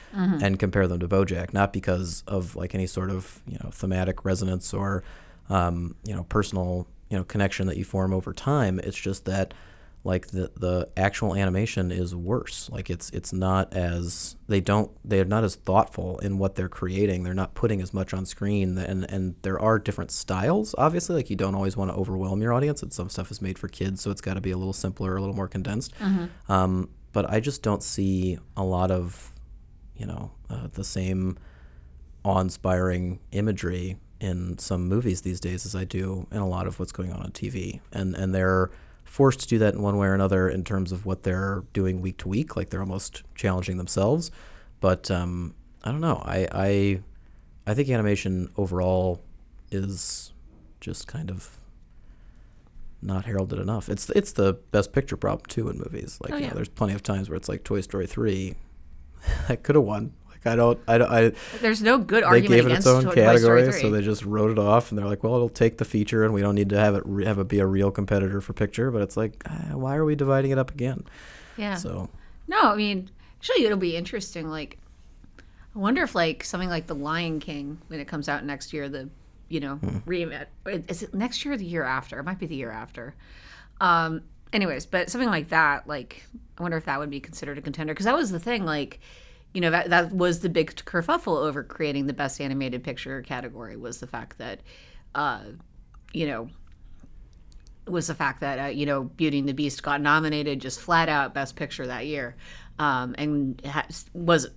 and 0.44 0.58
compare 0.58 0.86
them 0.86 1.00
to 1.00 1.08
BoJack, 1.08 1.54
not 1.54 1.72
because 1.72 2.22
of 2.26 2.54
like 2.56 2.74
any 2.74 2.86
sort 2.86 3.10
of 3.10 3.40
you 3.46 3.58
know 3.64 3.70
thematic 3.70 4.24
resonance 4.26 4.74
or 4.74 5.02
um, 5.48 5.94
you 6.04 6.14
know 6.14 6.24
personal 6.24 6.86
you 7.10 7.18
know 7.18 7.24
connection 7.24 7.66
that 7.66 7.76
you 7.76 7.84
form 7.84 8.14
over 8.14 8.32
time. 8.32 8.78
It's 8.78 8.96
just 8.96 9.26
that 9.26 9.52
like 10.02 10.28
the 10.28 10.50
the 10.56 10.88
actual 10.96 11.34
animation 11.34 11.92
is 11.92 12.14
worse. 12.14 12.70
Like 12.72 12.88
it's 12.88 13.10
it's 13.10 13.32
not 13.32 13.74
as 13.74 14.36
they 14.48 14.60
don't 14.60 14.90
they're 15.04 15.24
not 15.26 15.44
as 15.44 15.56
thoughtful 15.56 16.18
in 16.20 16.38
what 16.38 16.54
they're 16.54 16.70
creating. 16.70 17.22
They're 17.22 17.34
not 17.34 17.54
putting 17.54 17.82
as 17.82 17.92
much 17.92 18.14
on 18.14 18.24
screen, 18.24 18.78
and 18.78 19.04
and 19.10 19.34
there 19.42 19.60
are 19.60 19.78
different 19.78 20.10
styles. 20.10 20.74
Obviously, 20.78 21.16
like 21.16 21.28
you 21.28 21.36
don't 21.36 21.54
always 21.54 21.76
want 21.76 21.90
to 21.90 21.96
overwhelm 21.96 22.40
your 22.40 22.54
audience, 22.54 22.82
and 22.82 22.92
some 22.92 23.10
stuff 23.10 23.30
is 23.30 23.42
made 23.42 23.58
for 23.58 23.68
kids, 23.68 24.00
so 24.00 24.10
it's 24.10 24.22
got 24.22 24.34
to 24.34 24.40
be 24.40 24.52
a 24.52 24.56
little 24.56 24.72
simpler, 24.72 25.16
a 25.16 25.20
little 25.20 25.36
more 25.36 25.48
condensed. 25.48 25.92
Um, 26.48 26.88
but 27.12 27.28
I 27.28 27.40
just 27.40 27.62
don't 27.62 27.82
see 27.82 28.38
a 28.56 28.62
lot 28.64 28.90
of, 28.92 29.32
you 29.96 30.06
know, 30.06 30.30
uh, 30.48 30.68
the 30.72 30.84
same 30.84 31.36
awe-inspiring 32.24 33.18
imagery 33.32 33.96
in 34.20 34.58
some 34.58 34.86
movies 34.88 35.22
these 35.22 35.40
days 35.40 35.64
as 35.64 35.74
I 35.74 35.84
do 35.84 36.26
in 36.30 36.38
a 36.38 36.48
lot 36.48 36.66
of 36.66 36.78
what's 36.78 36.92
going 36.92 37.12
on 37.12 37.20
on 37.20 37.30
TV. 37.32 37.80
And 37.92 38.14
and 38.14 38.34
they're 38.34 38.70
forced 39.04 39.40
to 39.40 39.48
do 39.48 39.58
that 39.58 39.74
in 39.74 39.82
one 39.82 39.96
way 39.96 40.06
or 40.06 40.14
another 40.14 40.48
in 40.48 40.62
terms 40.62 40.92
of 40.92 41.04
what 41.06 41.22
they're 41.24 41.64
doing 41.72 42.00
week 42.00 42.18
to 42.18 42.28
week. 42.28 42.56
Like 42.56 42.70
they're 42.70 42.80
almost 42.80 43.22
challenging 43.34 43.76
themselves. 43.76 44.30
But 44.80 45.10
um, 45.10 45.54
I 45.82 45.90
don't 45.90 46.00
know. 46.00 46.22
I, 46.24 46.46
I 46.52 47.00
I 47.66 47.74
think 47.74 47.88
animation 47.90 48.50
overall 48.56 49.22
is 49.70 50.32
just 50.80 51.06
kind 51.06 51.30
of 51.30 51.58
not 53.02 53.24
heralded 53.24 53.58
enough. 53.58 53.88
It's 53.88 54.10
it's 54.10 54.32
the 54.32 54.54
best 54.70 54.92
picture 54.92 55.16
prop 55.16 55.46
too 55.46 55.68
in 55.68 55.78
movies. 55.78 56.18
Like 56.22 56.32
Oh, 56.32 56.36
you 56.36 56.42
yeah. 56.42 56.48
know, 56.48 56.54
there's 56.56 56.68
plenty 56.68 56.94
of 56.94 57.02
times 57.02 57.28
where 57.30 57.36
it's 57.36 57.48
like 57.48 57.64
Toy 57.64 57.80
Story 57.80 58.06
three, 58.06 58.54
that 59.48 59.62
could 59.62 59.74
have 59.76 59.84
won. 59.84 60.12
I 60.44 60.56
don't 60.56 60.78
I 60.88 60.98
don't 60.98 61.10
I 61.10 61.32
There's 61.60 61.82
no 61.82 61.98
good 61.98 62.22
argument. 62.24 62.50
they 62.50 62.56
gave 62.56 62.66
it 62.66 62.72
its 62.76 62.86
own 62.86 63.04
Toy- 63.04 63.14
category, 63.14 63.64
3. 63.70 63.80
so 63.80 63.90
they 63.90 64.00
just 64.02 64.24
wrote 64.24 64.50
it 64.50 64.58
off, 64.58 64.90
and 64.90 64.98
they're 64.98 65.06
like, 65.06 65.22
"Well, 65.22 65.34
it'll 65.34 65.48
take 65.50 65.76
the 65.78 65.84
feature, 65.84 66.24
and 66.24 66.32
we 66.32 66.40
don't 66.40 66.54
need 66.54 66.70
to 66.70 66.78
have 66.78 66.94
it 66.94 67.02
re- 67.04 67.24
have 67.26 67.38
it 67.38 67.48
be 67.48 67.58
a 67.58 67.66
real 67.66 67.90
competitor 67.90 68.40
for 68.40 68.52
picture." 68.54 68.90
But 68.90 69.02
it's 69.02 69.16
like, 69.16 69.42
uh, 69.44 69.76
why 69.78 69.96
are 69.96 70.04
we 70.04 70.14
dividing 70.14 70.50
it 70.50 70.58
up 70.58 70.70
again? 70.70 71.04
yeah. 71.56 71.74
So 71.74 72.08
No, 72.48 72.72
I 72.72 72.76
mean, 72.76 73.10
actually, 73.38 73.64
it'll 73.66 73.76
be 73.78 73.96
interesting. 73.96 74.48
Like, 74.48 74.78
I 75.38 75.78
wonder 75.78 76.02
if 76.02 76.14
like 76.14 76.42
something 76.44 76.68
like 76.70 76.86
The 76.86 76.94
Lion 76.94 77.38
King, 77.38 77.78
when 77.88 78.00
it 78.00 78.08
comes 78.08 78.28
out 78.28 78.44
next 78.44 78.72
year, 78.72 78.88
the 78.88 79.08
you 79.48 79.60
know 79.60 79.74
Hmm. 79.76 79.98
reimagine 80.08 80.46
is 80.88 81.02
it 81.02 81.12
next 81.14 81.44
year 81.44 81.54
or 81.54 81.56
the 81.58 81.64
year 81.66 81.84
after? 81.84 82.18
It 82.18 82.24
might 82.24 82.38
be 82.38 82.46
the 82.46 82.56
year 82.56 82.70
after. 82.70 83.14
Um, 83.80 84.22
anyways, 84.52 84.86
but 84.86 85.10
something 85.10 85.28
like 85.28 85.50
that, 85.50 85.86
like, 85.86 86.24
I 86.58 86.62
wonder 86.62 86.76
if 86.76 86.84
that 86.86 86.98
would 86.98 87.10
be 87.10 87.20
considered 87.20 87.58
a 87.58 87.60
contender 87.62 87.92
because 87.94 88.04
that 88.06 88.16
was 88.16 88.30
the 88.30 88.40
thing, 88.40 88.64
like. 88.64 89.00
You 89.52 89.60
know 89.60 89.70
that 89.70 89.90
that 89.90 90.12
was 90.12 90.40
the 90.40 90.48
big 90.48 90.74
kerfuffle 90.76 91.38
over 91.38 91.64
creating 91.64 92.06
the 92.06 92.12
best 92.12 92.40
animated 92.40 92.84
picture 92.84 93.20
category 93.22 93.76
was 93.76 93.98
the 93.98 94.06
fact 94.06 94.38
that, 94.38 94.60
uh, 95.14 95.40
you 96.12 96.26
know, 96.26 96.48
was 97.88 98.06
the 98.06 98.14
fact 98.14 98.40
that 98.40 98.58
uh, 98.58 98.68
you 98.68 98.86
know 98.86 99.04
Beauty 99.04 99.38
and 99.38 99.48
the 99.48 99.54
Beast 99.54 99.82
got 99.82 100.00
nominated 100.00 100.60
just 100.60 100.80
flat 100.80 101.08
out 101.08 101.34
Best 101.34 101.56
Picture 101.56 101.86
that 101.86 102.06
year, 102.06 102.36
um, 102.78 103.14
and 103.18 103.60
was 104.12 104.48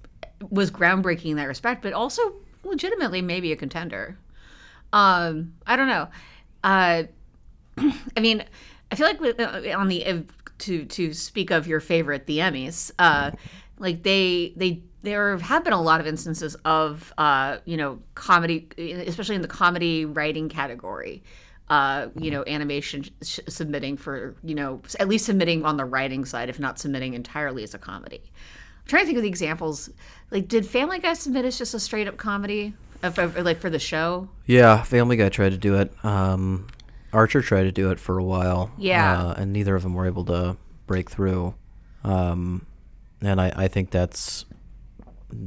was 0.49 0.71
groundbreaking 0.71 1.31
in 1.31 1.37
that 1.37 1.47
respect, 1.47 1.81
but 1.81 1.93
also 1.93 2.21
legitimately 2.63 3.21
maybe 3.21 3.51
a 3.51 3.55
contender. 3.55 4.17
Um, 4.91 5.53
I 5.65 5.75
don't 5.75 5.87
know. 5.87 6.07
Uh, 6.63 7.03
I 8.17 8.19
mean, 8.19 8.43
I 8.91 8.95
feel 8.95 9.07
like 9.07 9.39
uh, 9.39 9.77
on 9.77 9.87
the 9.87 10.05
uh, 10.05 10.19
to 10.59 10.85
to 10.85 11.13
speak 11.13 11.51
of 11.51 11.67
your 11.67 11.79
favorite, 11.79 12.27
the 12.27 12.39
Emmys, 12.39 12.91
uh, 12.99 13.31
like 13.79 14.03
they 14.03 14.53
they 14.55 14.81
there 15.01 15.37
have 15.37 15.63
been 15.63 15.73
a 15.73 15.81
lot 15.81 15.99
of 15.99 16.07
instances 16.07 16.55
of 16.65 17.13
uh, 17.17 17.57
you 17.65 17.77
know 17.77 17.99
comedy, 18.15 18.67
especially 19.07 19.35
in 19.35 19.41
the 19.41 19.47
comedy 19.47 20.05
writing 20.05 20.49
category. 20.49 21.23
Uh, 21.69 22.09
you 22.19 22.29
know, 22.29 22.43
animation 22.45 23.05
sh- 23.23 23.39
submitting 23.47 23.95
for 23.97 24.35
you 24.43 24.53
know 24.53 24.81
at 24.99 25.07
least 25.07 25.25
submitting 25.25 25.65
on 25.65 25.77
the 25.77 25.85
writing 25.85 26.25
side, 26.25 26.49
if 26.49 26.59
not 26.59 26.77
submitting 26.77 27.13
entirely 27.13 27.63
as 27.63 27.73
a 27.73 27.77
comedy. 27.79 28.21
I'm 28.25 28.87
trying 28.87 29.03
to 29.03 29.05
think 29.07 29.17
of 29.17 29.23
the 29.23 29.29
examples. 29.29 29.89
Like, 30.29 30.49
did 30.49 30.65
Family 30.65 30.99
Guy 30.99 31.13
submit 31.13 31.45
as 31.45 31.57
just 31.57 31.73
a 31.73 31.79
straight 31.79 32.07
up 32.07 32.17
comedy, 32.17 32.73
of, 33.01 33.17
of- 33.17 33.37
like 33.37 33.59
for 33.59 33.69
the 33.69 33.79
show? 33.79 34.27
yeah, 34.45 34.83
Family 34.83 35.15
Guy 35.15 35.29
tried 35.29 35.51
to 35.51 35.57
do 35.57 35.75
it. 35.75 35.91
Um, 36.03 36.67
Archer 37.13 37.41
tried 37.41 37.63
to 37.63 37.71
do 37.71 37.91
it 37.91 37.99
for 37.99 38.19
a 38.19 38.23
while. 38.23 38.71
Yeah. 38.77 39.23
uh, 39.27 39.33
and 39.37 39.53
neither 39.53 39.73
of 39.75 39.83
them 39.83 39.93
were 39.93 40.05
able 40.05 40.25
to 40.25 40.57
break 40.85 41.09
through. 41.09 41.55
Um, 42.03 42.65
and 43.23 43.41
I, 43.41 43.53
I 43.55 43.67
think 43.67 43.91
that's 43.91 44.45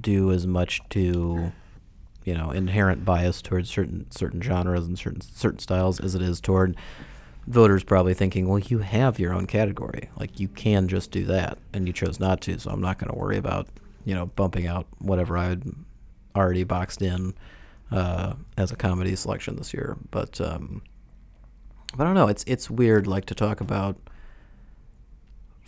due 0.00 0.32
as 0.32 0.46
much 0.46 0.80
to 0.90 1.52
you 2.24 2.34
know 2.34 2.50
inherent 2.50 3.04
bias 3.04 3.40
towards 3.42 3.70
certain 3.70 4.10
certain 4.10 4.40
genres 4.42 4.86
and 4.86 4.98
certain 4.98 5.20
certain 5.20 5.60
styles 5.60 6.00
as 6.00 6.14
it 6.14 6.22
is 6.22 6.40
toward 6.40 6.76
voters 7.46 7.84
probably 7.84 8.14
thinking, 8.14 8.48
well, 8.48 8.58
you 8.58 8.78
have 8.78 9.18
your 9.18 9.32
own 9.32 9.46
category, 9.46 10.10
like 10.18 10.40
you 10.40 10.48
can 10.48 10.88
just 10.88 11.10
do 11.10 11.24
that, 11.26 11.58
and 11.72 11.86
you 11.86 11.92
chose 11.92 12.18
not 12.18 12.40
to, 12.42 12.58
so 12.58 12.70
I'm 12.70 12.80
not 12.80 12.98
going 12.98 13.12
to 13.12 13.18
worry 13.18 13.36
about 13.36 13.68
you 14.04 14.14
know 14.14 14.26
bumping 14.26 14.66
out 14.66 14.86
whatever 14.98 15.36
I 15.36 15.50
would 15.50 15.74
already 16.34 16.64
boxed 16.64 17.02
in 17.02 17.34
uh, 17.90 18.34
as 18.56 18.72
a 18.72 18.76
comedy 18.76 19.16
selection 19.16 19.56
this 19.56 19.72
year. 19.72 19.96
But 20.10 20.40
um, 20.40 20.82
I 21.98 22.04
don't 22.04 22.14
know. 22.14 22.28
It's 22.28 22.44
it's 22.46 22.68
weird, 22.68 23.06
like 23.06 23.26
to 23.26 23.34
talk 23.34 23.60
about 23.60 23.96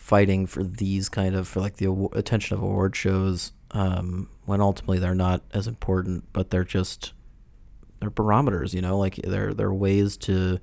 fighting 0.09 0.47
for 0.47 0.65
these 0.65 1.11
kind 1.11 1.35
of 1.35 1.47
for 1.47 1.61
like 1.61 1.77
the 1.77 1.87
awa- 1.87 2.09
attention 2.13 2.57
of 2.57 2.63
award 2.63 2.97
shows 2.97 3.53
um, 3.73 4.27
when 4.47 4.59
ultimately 4.59 4.99
they're 4.99 5.15
not 5.15 5.43
as 5.53 5.67
important, 5.67 6.25
but 6.33 6.49
they're 6.49 6.65
just 6.65 7.13
they're 8.01 8.09
barometers. 8.09 8.73
You 8.73 8.81
know, 8.81 8.97
like 8.97 9.17
they're 9.17 9.53
they're 9.53 9.73
ways 9.73 10.17
to 10.19 10.61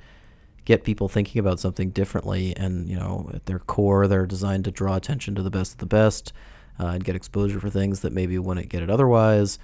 get 0.65 0.83
people 0.83 1.07
thinking 1.07 1.39
about 1.39 1.59
something 1.59 1.91
differently, 1.91 2.55
and 2.57 2.89
you 2.89 2.95
know, 2.95 3.29
at 3.35 3.45
their 3.45 3.59
core, 3.59 4.07
they're 4.07 4.25
designed 4.25 4.65
to 4.65 4.71
draw 4.71 4.95
attention 4.95 5.35
to 5.35 5.43
the 5.43 5.51
best 5.51 5.73
of 5.73 5.77
the 5.77 5.85
best 5.85 6.33
uh, 6.79 6.87
and 6.87 7.03
get 7.03 7.15
exposure 7.15 7.59
for 7.59 7.69
things 7.69 7.99
that 7.99 8.11
maybe 8.11 8.39
wouldn't 8.39 8.69
get 8.69 8.81
it 8.81 8.89
otherwise, 8.89 9.59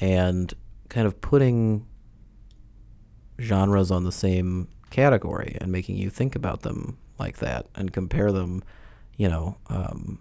and 0.00 0.54
kind 0.88 1.06
of 1.06 1.20
putting 1.20 1.84
genres 3.38 3.90
on 3.90 4.04
the 4.04 4.12
same 4.12 4.66
category 4.88 5.58
and 5.60 5.70
making 5.70 5.98
you 5.98 6.08
think 6.08 6.34
about 6.34 6.62
them 6.62 6.96
like 7.18 7.36
that 7.36 7.66
and 7.74 7.92
compare 7.92 8.32
them, 8.32 8.62
you 9.16 9.28
know, 9.28 9.56
um, 9.68 10.20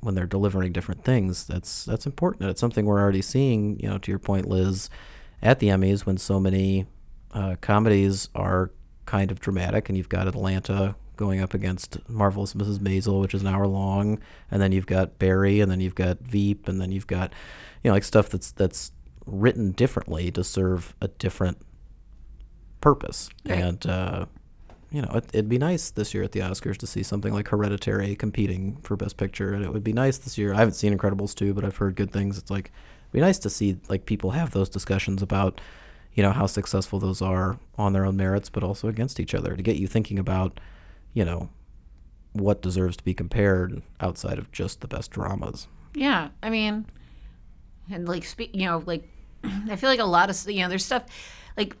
when 0.00 0.14
they're 0.14 0.26
delivering 0.26 0.72
different 0.72 1.04
things. 1.04 1.46
That's 1.46 1.84
that's 1.84 2.06
important. 2.06 2.48
It's 2.50 2.60
something 2.60 2.84
we're 2.84 3.00
already 3.00 3.22
seeing. 3.22 3.80
You 3.80 3.88
know, 3.88 3.98
to 3.98 4.10
your 4.10 4.18
point, 4.18 4.48
Liz, 4.48 4.90
at 5.42 5.58
the 5.58 5.68
Emmys 5.68 6.06
when 6.06 6.18
so 6.18 6.38
many 6.38 6.86
uh, 7.32 7.56
comedies 7.60 8.28
are 8.34 8.70
kind 9.06 9.30
of 9.30 9.40
dramatic, 9.40 9.88
and 9.88 9.96
you've 9.96 10.08
got 10.08 10.28
Atlanta 10.28 10.94
going 11.16 11.40
up 11.40 11.54
against 11.54 11.98
Marvelous 12.08 12.54
Mrs. 12.54 12.78
Maisel, 12.78 13.20
which 13.20 13.34
is 13.34 13.42
an 13.42 13.48
hour 13.48 13.66
long, 13.66 14.18
and 14.50 14.60
then 14.60 14.72
you've 14.72 14.86
got 14.86 15.18
Barry, 15.18 15.60
and 15.60 15.70
then 15.70 15.80
you've 15.80 15.94
got 15.94 16.18
Veep, 16.20 16.68
and 16.68 16.80
then 16.80 16.90
you've 16.90 17.06
got, 17.06 17.32
you 17.82 17.88
know, 17.88 17.94
like 17.94 18.04
stuff 18.04 18.28
that's 18.28 18.52
that's 18.52 18.92
written 19.26 19.72
differently 19.72 20.30
to 20.30 20.44
serve 20.44 20.94
a 21.00 21.08
different 21.08 21.58
purpose. 22.80 23.30
Right. 23.46 23.58
And 23.58 23.86
uh, 23.86 24.26
you 24.94 25.02
know, 25.02 25.10
it, 25.12 25.24
it'd 25.32 25.48
be 25.48 25.58
nice 25.58 25.90
this 25.90 26.14
year 26.14 26.22
at 26.22 26.30
the 26.30 26.38
Oscars 26.38 26.76
to 26.76 26.86
see 26.86 27.02
something 27.02 27.32
like 27.32 27.48
Hereditary 27.48 28.14
competing 28.14 28.76
for 28.82 28.96
Best 28.96 29.16
Picture, 29.16 29.52
and 29.52 29.64
it 29.64 29.72
would 29.72 29.82
be 29.82 29.92
nice 29.92 30.18
this 30.18 30.38
year. 30.38 30.54
I 30.54 30.58
haven't 30.58 30.74
seen 30.74 30.96
Incredibles 30.96 31.34
2, 31.34 31.52
but 31.52 31.64
I've 31.64 31.78
heard 31.78 31.96
good 31.96 32.12
things. 32.12 32.38
It's 32.38 32.48
like 32.48 32.70
it'd 33.02 33.12
be 33.12 33.20
nice 33.20 33.40
to 33.40 33.50
see 33.50 33.76
like 33.88 34.06
people 34.06 34.30
have 34.30 34.52
those 34.52 34.68
discussions 34.68 35.20
about, 35.20 35.60
you 36.14 36.22
know, 36.22 36.30
how 36.30 36.46
successful 36.46 37.00
those 37.00 37.20
are 37.20 37.58
on 37.76 37.92
their 37.92 38.04
own 38.04 38.16
merits, 38.16 38.48
but 38.48 38.62
also 38.62 38.86
against 38.86 39.18
each 39.18 39.34
other 39.34 39.56
to 39.56 39.62
get 39.64 39.74
you 39.74 39.88
thinking 39.88 40.16
about, 40.16 40.60
you 41.12 41.24
know, 41.24 41.48
what 42.32 42.62
deserves 42.62 42.96
to 42.98 43.02
be 43.02 43.14
compared 43.14 43.82
outside 43.98 44.38
of 44.38 44.52
just 44.52 44.80
the 44.80 44.86
best 44.86 45.10
dramas. 45.10 45.66
Yeah, 45.92 46.28
I 46.40 46.50
mean, 46.50 46.86
and 47.90 48.06
like 48.06 48.24
you 48.54 48.66
know, 48.66 48.84
like 48.86 49.08
I 49.44 49.74
feel 49.74 49.90
like 49.90 49.98
a 49.98 50.04
lot 50.04 50.30
of 50.30 50.48
you 50.48 50.62
know, 50.62 50.68
there's 50.68 50.84
stuff 50.84 51.02
like 51.56 51.76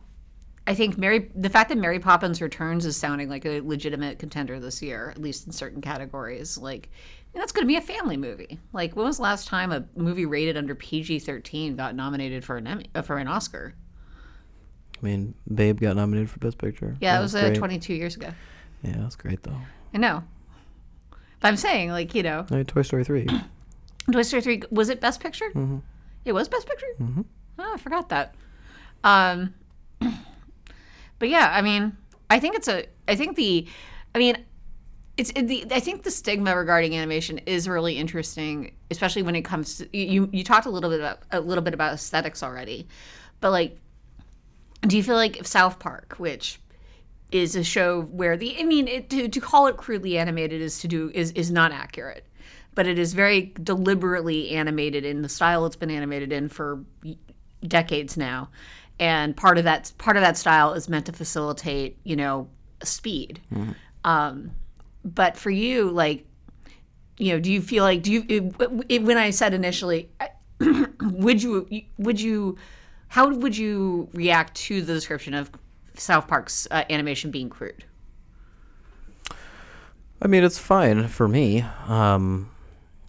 I 0.66 0.74
think 0.74 0.96
Mary, 0.96 1.30
the 1.34 1.50
fact 1.50 1.68
that 1.68 1.78
Mary 1.78 1.98
Poppins 1.98 2.40
Returns 2.40 2.86
is 2.86 2.96
sounding 2.96 3.28
like 3.28 3.44
a 3.44 3.60
legitimate 3.60 4.18
contender 4.18 4.58
this 4.58 4.80
year, 4.80 5.10
at 5.10 5.20
least 5.20 5.46
in 5.46 5.52
certain 5.52 5.82
categories, 5.82 6.56
like 6.56 6.88
that's 7.34 7.52
going 7.52 7.64
to 7.64 7.68
be 7.68 7.76
a 7.76 7.82
family 7.82 8.16
movie. 8.16 8.58
Like, 8.72 8.96
when 8.96 9.06
was 9.06 9.16
the 9.16 9.24
last 9.24 9.46
time 9.46 9.72
a 9.72 9.84
movie 9.96 10.24
rated 10.24 10.56
under 10.56 10.74
PG-13 10.74 11.76
got 11.76 11.94
nominated 11.94 12.44
for 12.44 12.56
an 12.56 12.66
Emmy, 12.66 12.86
uh, 12.94 13.02
for 13.02 13.18
an 13.18 13.28
Oscar? 13.28 13.74
I 15.02 15.04
mean, 15.04 15.34
Babe 15.52 15.80
got 15.80 15.96
nominated 15.96 16.30
for 16.30 16.38
Best 16.38 16.56
Picture. 16.56 16.96
Yeah, 17.00 17.16
that 17.16 17.22
was 17.22 17.34
uh, 17.34 17.52
22 17.54 17.92
years 17.92 18.16
ago. 18.16 18.30
Yeah, 18.82 18.96
that's 18.98 19.16
great 19.16 19.42
though. 19.42 19.60
I 19.92 19.98
know, 19.98 20.24
but 21.40 21.48
I'm 21.48 21.56
saying, 21.56 21.90
like, 21.90 22.14
you 22.14 22.22
know, 22.22 22.46
I 22.50 22.54
mean, 22.54 22.64
Toy 22.64 22.82
Story 22.82 23.04
3. 23.04 23.26
Toy 24.12 24.22
Story 24.22 24.42
3 24.42 24.62
was 24.70 24.88
it 24.88 25.00
Best 25.00 25.20
Picture? 25.20 25.50
Mm-hmm. 25.50 25.78
It 26.24 26.32
was 26.32 26.48
Best 26.48 26.66
Picture. 26.66 26.86
Mm-hmm. 27.00 27.22
Oh, 27.58 27.72
I 27.74 27.78
forgot 27.78 28.08
that. 28.08 28.34
Um, 29.02 29.54
but 31.18 31.28
yeah, 31.28 31.50
I 31.52 31.62
mean, 31.62 31.96
I 32.30 32.38
think 32.38 32.56
it's 32.56 32.68
a. 32.68 32.86
I 33.08 33.16
think 33.16 33.36
the. 33.36 33.66
I 34.14 34.18
mean, 34.18 34.36
it's 35.16 35.30
it, 35.30 35.46
the. 35.46 35.66
I 35.70 35.80
think 35.80 36.02
the 36.02 36.10
stigma 36.10 36.56
regarding 36.56 36.96
animation 36.96 37.38
is 37.38 37.68
really 37.68 37.96
interesting, 37.96 38.74
especially 38.90 39.22
when 39.22 39.36
it 39.36 39.42
comes 39.42 39.78
to 39.78 39.96
you. 39.96 40.28
You 40.32 40.44
talked 40.44 40.66
a 40.66 40.70
little 40.70 40.90
bit 40.90 41.00
about 41.00 41.20
a 41.30 41.40
little 41.40 41.62
bit 41.62 41.74
about 41.74 41.94
aesthetics 41.94 42.42
already, 42.42 42.88
but 43.40 43.50
like, 43.50 43.78
do 44.82 44.96
you 44.96 45.02
feel 45.02 45.16
like 45.16 45.38
if 45.38 45.46
South 45.46 45.78
Park, 45.78 46.16
which 46.18 46.60
is 47.34 47.56
a 47.56 47.64
show 47.64 48.02
where 48.02 48.36
the 48.36 48.56
I 48.58 48.64
mean 48.64 48.86
it, 48.86 49.10
to, 49.10 49.28
to 49.28 49.40
call 49.40 49.66
it 49.66 49.76
crudely 49.76 50.16
animated 50.18 50.60
is 50.60 50.78
to 50.80 50.88
do 50.88 51.10
is 51.14 51.32
is 51.32 51.50
not 51.50 51.72
accurate, 51.72 52.24
but 52.74 52.86
it 52.86 52.98
is 52.98 53.12
very 53.12 53.52
deliberately 53.62 54.50
animated 54.50 55.04
in 55.04 55.22
the 55.22 55.28
style 55.28 55.66
it's 55.66 55.76
been 55.76 55.90
animated 55.90 56.32
in 56.32 56.48
for 56.48 56.84
decades 57.66 58.16
now, 58.16 58.50
and 58.98 59.36
part 59.36 59.58
of 59.58 59.64
that 59.64 59.92
part 59.98 60.16
of 60.16 60.22
that 60.22 60.36
style 60.36 60.72
is 60.72 60.88
meant 60.88 61.06
to 61.06 61.12
facilitate 61.12 61.98
you 62.04 62.16
know 62.16 62.48
speed. 62.82 63.40
Um, 64.04 64.52
but 65.04 65.36
for 65.36 65.50
you, 65.50 65.90
like 65.90 66.26
you 67.16 67.32
know, 67.32 67.40
do 67.40 67.52
you 67.52 67.60
feel 67.60 67.84
like 67.84 68.02
do 68.02 68.12
you 68.12 68.24
it, 68.28 68.84
it, 68.88 69.02
when 69.02 69.18
I 69.18 69.30
said 69.30 69.54
initially, 69.54 70.10
would 71.00 71.42
you 71.42 71.68
would 71.98 72.20
you 72.20 72.56
how 73.08 73.28
would 73.28 73.56
you 73.56 74.08
react 74.12 74.54
to 74.56 74.82
the 74.82 74.92
description 74.92 75.34
of 75.34 75.50
South 75.94 76.26
Park's 76.26 76.66
uh, 76.70 76.84
animation 76.90 77.30
being 77.30 77.48
crude? 77.48 77.84
I 80.20 80.26
mean, 80.26 80.42
it's 80.42 80.58
fine 80.58 81.08
for 81.08 81.28
me. 81.28 81.64
Um, 81.86 82.50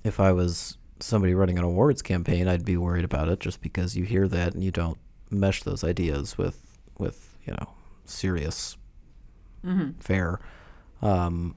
if 0.03 0.19
I 0.19 0.31
was 0.31 0.77
somebody 0.99 1.33
running 1.33 1.57
an 1.57 1.63
awards 1.63 2.01
campaign, 2.01 2.47
I'd 2.47 2.65
be 2.65 2.77
worried 2.77 3.05
about 3.05 3.29
it 3.29 3.39
just 3.39 3.61
because 3.61 3.95
you 3.95 4.03
hear 4.03 4.27
that 4.27 4.53
and 4.53 4.63
you 4.63 4.71
don't 4.71 4.97
mesh 5.29 5.63
those 5.63 5.83
ideas 5.83 6.37
with 6.37 6.77
with 6.97 7.37
you 7.45 7.53
know 7.53 7.69
serious 8.05 8.77
Mm-hmm. 9.65 9.99
fare. 9.99 10.39
Um, 11.01 11.55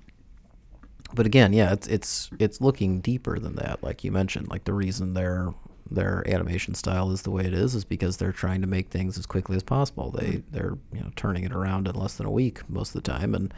but 1.14 1.26
again, 1.26 1.52
yeah, 1.52 1.72
it's 1.72 1.86
it's 1.86 2.30
it's 2.38 2.60
looking 2.60 3.00
deeper 3.00 3.38
than 3.38 3.54
that. 3.56 3.82
Like 3.82 4.04
you 4.04 4.12
mentioned, 4.12 4.48
like 4.48 4.64
the 4.64 4.74
reason 4.74 5.14
their 5.14 5.52
their 5.90 6.22
animation 6.28 6.74
style 6.74 7.10
is 7.12 7.22
the 7.22 7.30
way 7.30 7.44
it 7.44 7.54
is 7.54 7.74
is 7.74 7.84
because 7.84 8.16
they're 8.18 8.32
trying 8.32 8.60
to 8.60 8.66
make 8.66 8.88
things 8.90 9.16
as 9.18 9.24
quickly 9.26 9.56
as 9.56 9.62
possible. 9.62 10.10
They 10.10 10.42
they're 10.50 10.76
you 10.92 11.00
know 11.00 11.10
turning 11.16 11.44
it 11.44 11.52
around 11.52 11.88
in 11.88 11.94
less 11.94 12.14
than 12.16 12.26
a 12.26 12.30
week 12.30 12.68
most 12.68 12.94
of 12.94 13.02
the 13.02 13.10
time, 13.10 13.34
and 13.34 13.54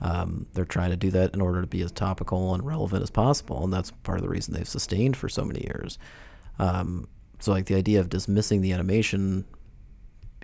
um, 0.00 0.46
they're 0.54 0.64
trying 0.64 0.90
to 0.90 0.96
do 0.96 1.10
that 1.10 1.34
in 1.34 1.40
order 1.40 1.60
to 1.60 1.66
be 1.66 1.82
as 1.82 1.92
topical 1.92 2.54
and 2.54 2.64
relevant 2.64 3.02
as 3.02 3.10
possible. 3.10 3.62
And 3.64 3.72
that's 3.72 3.90
part 3.90 4.18
of 4.18 4.22
the 4.22 4.30
reason 4.30 4.54
they've 4.54 4.68
sustained 4.68 5.16
for 5.16 5.28
so 5.28 5.44
many 5.44 5.60
years. 5.60 5.98
Um, 6.58 7.08
so 7.40 7.52
like 7.52 7.66
the 7.66 7.74
idea 7.74 8.00
of 8.00 8.08
dismissing 8.08 8.60
the 8.62 8.72
animation 8.72 9.44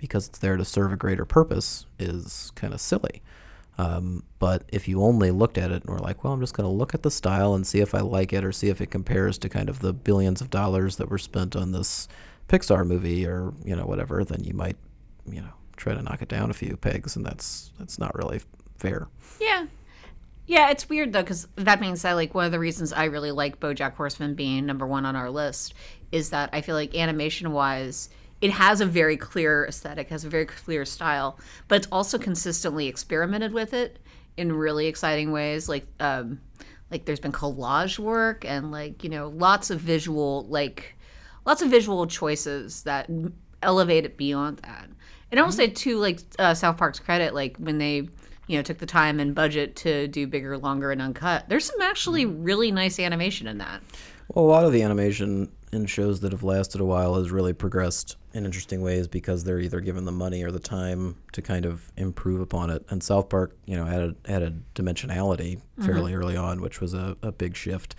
because 0.01 0.27
it's 0.27 0.39
there 0.39 0.57
to 0.57 0.65
serve 0.65 0.91
a 0.91 0.97
greater 0.97 1.23
purpose 1.23 1.85
is 1.97 2.51
kind 2.55 2.73
of 2.73 2.81
silly. 2.81 3.21
Um, 3.77 4.23
but 4.39 4.63
if 4.67 4.87
you 4.87 5.01
only 5.01 5.31
looked 5.31 5.57
at 5.57 5.71
it 5.71 5.83
and 5.83 5.89
were 5.89 5.99
like, 5.99 6.23
well, 6.23 6.33
I'm 6.33 6.41
just 6.41 6.53
going 6.53 6.67
to 6.67 6.75
look 6.75 6.93
at 6.93 7.03
the 7.03 7.11
style 7.11 7.53
and 7.53 7.65
see 7.65 7.79
if 7.79 7.95
I 7.95 8.01
like 8.01 8.33
it 8.33 8.43
or 8.43 8.51
see 8.51 8.67
if 8.67 8.81
it 8.81 8.87
compares 8.87 9.37
to 9.39 9.49
kind 9.49 9.69
of 9.69 9.79
the 9.79 9.93
billions 9.93 10.41
of 10.41 10.49
dollars 10.49 10.97
that 10.97 11.09
were 11.09 11.17
spent 11.17 11.55
on 11.55 11.71
this 11.71 12.07
Pixar 12.49 12.85
movie 12.85 13.25
or, 13.25 13.53
you 13.63 13.75
know, 13.75 13.85
whatever, 13.85 14.25
then 14.25 14.43
you 14.43 14.53
might, 14.53 14.75
you 15.25 15.41
know, 15.41 15.53
try 15.77 15.93
to 15.93 16.01
knock 16.01 16.21
it 16.21 16.27
down 16.27 16.49
a 16.49 16.53
few 16.53 16.75
pegs. 16.75 17.15
And 17.15 17.25
that's, 17.25 17.71
that's 17.79 17.97
not 17.97 18.13
really 18.15 18.41
fair. 18.77 19.07
Yeah. 19.39 19.67
Yeah, 20.47 20.69
it's 20.69 20.89
weird 20.89 21.13
though, 21.13 21.21
because 21.21 21.47
that 21.55 21.79
being 21.79 21.95
said, 21.95 22.15
like 22.15 22.35
one 22.35 22.45
of 22.45 22.51
the 22.51 22.59
reasons 22.59 22.91
I 22.91 23.05
really 23.05 23.31
like 23.31 23.59
BoJack 23.59 23.93
Horseman 23.93 24.35
being 24.35 24.65
number 24.65 24.85
one 24.85 25.05
on 25.05 25.15
our 25.15 25.29
list 25.29 25.73
is 26.11 26.31
that 26.31 26.49
I 26.51 26.59
feel 26.59 26.75
like 26.75 26.93
animation-wise, 26.93 28.09
it 28.41 28.51
has 28.51 28.81
a 28.81 28.85
very 28.85 29.17
clear 29.17 29.65
aesthetic, 29.65 30.09
has 30.09 30.25
a 30.25 30.29
very 30.29 30.45
clear 30.45 30.83
style, 30.83 31.39
but 31.67 31.75
it's 31.75 31.87
also 31.91 32.17
consistently 32.17 32.87
experimented 32.87 33.53
with 33.53 33.73
it 33.73 33.99
in 34.37 34.51
really 34.51 34.87
exciting 34.87 35.31
ways. 35.31 35.69
Like, 35.69 35.85
um, 35.99 36.41
like 36.91 37.05
there's 37.05 37.19
been 37.19 37.31
collage 37.31 37.97
work 37.97 38.43
and 38.45 38.71
like 38.71 39.03
you 39.03 39.09
know 39.09 39.29
lots 39.29 39.69
of 39.69 39.79
visual 39.79 40.45
like 40.49 40.95
lots 41.45 41.61
of 41.61 41.69
visual 41.69 42.05
choices 42.05 42.83
that 42.83 43.09
elevate 43.63 44.05
it 44.05 44.17
beyond 44.17 44.57
that. 44.59 44.89
And 45.31 45.39
I 45.39 45.43
will 45.43 45.51
say 45.53 45.67
too, 45.67 45.97
like 45.97 46.19
uh, 46.37 46.53
South 46.53 46.77
Park's 46.77 46.99
credit, 46.99 47.33
like 47.33 47.55
when 47.57 47.77
they 47.77 48.09
you 48.47 48.57
know 48.57 48.61
took 48.61 48.79
the 48.79 48.85
time 48.85 49.19
and 49.19 49.33
budget 49.33 49.75
to 49.77 50.07
do 50.07 50.27
bigger, 50.27 50.57
longer, 50.57 50.91
and 50.91 51.01
uncut. 51.01 51.47
There's 51.47 51.65
some 51.65 51.81
actually 51.81 52.25
really 52.25 52.71
nice 52.71 52.99
animation 52.99 53.47
in 53.47 53.57
that. 53.59 53.81
Well, 54.27 54.45
a 54.45 54.47
lot 54.47 54.65
of 54.65 54.73
the 54.73 54.81
animation 54.81 55.51
in 55.71 55.85
shows 55.85 56.19
that 56.19 56.33
have 56.33 56.43
lasted 56.43 56.81
a 56.81 56.85
while 56.85 57.15
has 57.15 57.31
really 57.31 57.53
progressed 57.53 58.17
in 58.33 58.45
interesting 58.45 58.81
ways 58.81 59.07
because 59.07 59.43
they're 59.43 59.59
either 59.59 59.81
given 59.81 60.05
the 60.05 60.11
money 60.11 60.43
or 60.43 60.51
the 60.51 60.59
time 60.59 61.17
to 61.33 61.41
kind 61.41 61.65
of 61.65 61.91
improve 61.97 62.39
upon 62.39 62.69
it. 62.69 62.85
And 62.89 63.03
South 63.03 63.29
Park, 63.29 63.55
you 63.65 63.75
know, 63.75 63.85
added 63.85 64.15
added 64.27 64.63
dimensionality 64.75 65.59
fairly 65.83 66.13
early 66.13 66.37
on, 66.37 66.61
which 66.61 66.79
was 66.79 66.93
a, 66.93 67.17
a 67.21 67.31
big 67.31 67.55
shift. 67.55 67.95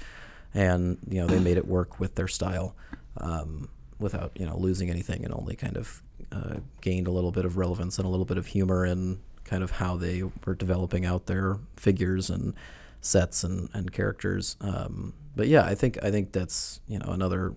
And 0.55 0.99
you 1.09 1.21
know, 1.21 1.27
they 1.27 1.39
made 1.39 1.57
it 1.57 1.67
work 1.67 1.99
with 1.99 2.15
their 2.15 2.29
style 2.29 2.75
um, 3.19 3.69
without 3.99 4.33
you 4.35 4.47
know 4.47 4.57
losing 4.57 4.91
anything, 4.91 5.25
and 5.25 5.35
only 5.35 5.57
kind 5.57 5.77
of 5.77 6.03
uh, 6.31 6.57
gained 6.81 7.07
a 7.07 7.11
little 7.11 7.33
bit 7.33 7.45
of 7.45 7.57
relevance 7.57 7.99
and 7.99 8.07
a 8.07 8.09
little 8.09 8.27
bit 8.27 8.39
of 8.39 8.47
humor 8.47 8.87
in 8.87 9.21
kind 9.45 9.63
of 9.63 9.73
how 9.73 9.97
they 9.97 10.23
were 10.47 10.55
developing 10.55 11.05
out 11.05 11.27
their 11.27 11.59
figures 11.77 12.31
and 12.31 12.55
sets 13.01 13.45
and, 13.45 13.69
and 13.75 13.93
characters. 13.93 14.57
Um, 14.61 15.15
but 15.37 15.49
yeah, 15.49 15.65
I 15.65 15.75
think 15.75 16.03
I 16.03 16.11
think 16.11 16.33
that's 16.33 16.81
you 16.87 16.99
know 16.99 17.11
another 17.11 17.55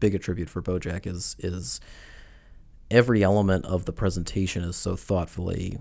big 0.00 0.14
attribute 0.14 0.50
for 0.50 0.60
BoJack 0.62 1.06
is 1.06 1.36
is 1.38 1.80
every 2.92 3.24
element 3.24 3.64
of 3.64 3.86
the 3.86 3.92
presentation 3.92 4.62
is 4.62 4.76
so 4.76 4.94
thoughtfully 4.94 5.78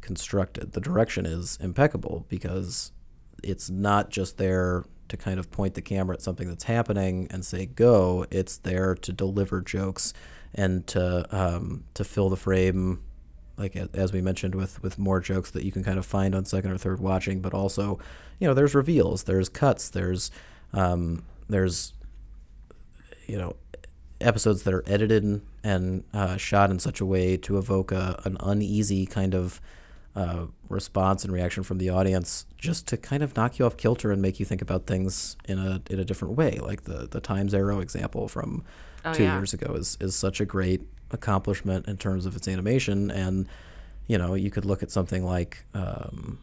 constructed. 0.00 0.72
The 0.72 0.80
direction 0.80 1.24
is 1.24 1.56
impeccable 1.62 2.26
because 2.28 2.92
it's 3.42 3.70
not 3.70 4.10
just 4.10 4.36
there 4.36 4.84
to 5.08 5.16
kind 5.16 5.38
of 5.38 5.50
point 5.50 5.74
the 5.74 5.80
camera 5.80 6.14
at 6.14 6.22
something 6.22 6.48
that's 6.48 6.64
happening 6.64 7.28
and 7.30 7.46
say 7.46 7.64
go. 7.64 8.26
It's 8.30 8.58
there 8.58 8.94
to 8.96 9.12
deliver 9.12 9.60
jokes 9.60 10.12
and 10.54 10.86
to 10.88 11.24
um, 11.30 11.84
to 11.94 12.04
fill 12.04 12.28
the 12.28 12.36
frame 12.36 13.02
like 13.56 13.76
as 13.76 14.12
we 14.12 14.20
mentioned 14.20 14.54
with 14.54 14.82
with 14.82 14.98
more 14.98 15.20
jokes 15.20 15.50
that 15.50 15.64
you 15.64 15.72
can 15.72 15.84
kind 15.84 15.98
of 15.98 16.06
find 16.06 16.34
on 16.34 16.44
second 16.44 16.70
or 16.70 16.78
third 16.78 17.00
watching 17.00 17.40
but 17.40 17.52
also 17.52 17.98
you 18.38 18.46
know 18.46 18.54
there's 18.54 18.74
reveals 18.74 19.24
there's 19.24 19.48
cuts 19.48 19.90
there's 19.90 20.30
um, 20.72 21.22
there's 21.48 21.92
you 23.26 23.36
know 23.36 23.54
episodes 24.20 24.64
that 24.64 24.74
are 24.74 24.82
edited 24.86 25.40
and 25.62 26.04
uh, 26.12 26.36
shot 26.36 26.70
in 26.70 26.78
such 26.78 27.00
a 27.00 27.06
way 27.06 27.36
to 27.36 27.56
evoke 27.58 27.92
a, 27.92 28.20
an 28.24 28.36
uneasy 28.40 29.06
kind 29.06 29.34
of 29.34 29.60
uh, 30.16 30.46
response 30.68 31.22
and 31.24 31.32
reaction 31.32 31.62
from 31.62 31.78
the 31.78 31.88
audience 31.88 32.44
just 32.56 32.88
to 32.88 32.96
kind 32.96 33.22
of 33.22 33.36
knock 33.36 33.58
you 33.58 33.64
off 33.64 33.76
kilter 33.76 34.10
and 34.10 34.20
make 34.20 34.40
you 34.40 34.46
think 34.46 34.60
about 34.60 34.86
things 34.86 35.36
in 35.46 35.58
a 35.58 35.80
in 35.90 36.00
a 36.00 36.04
different 36.04 36.34
way. 36.36 36.58
Like 36.60 36.82
the 36.84 37.06
the 37.08 37.20
Times 37.20 37.54
Arrow 37.54 37.80
example 37.80 38.26
from 38.28 38.64
Oh, 39.04 39.12
two 39.14 39.22
yeah. 39.22 39.36
years 39.38 39.54
ago 39.54 39.74
is 39.74 39.96
is 40.00 40.16
such 40.16 40.40
a 40.40 40.44
great 40.44 40.82
accomplishment 41.12 41.86
in 41.86 41.96
terms 41.96 42.26
of 42.26 42.34
its 42.34 42.48
animation. 42.48 43.12
And 43.12 43.46
you 44.08 44.18
know 44.18 44.34
you 44.34 44.50
could 44.50 44.64
look 44.64 44.82
at 44.82 44.90
something 44.90 45.24
like 45.24 45.64
um, 45.74 46.40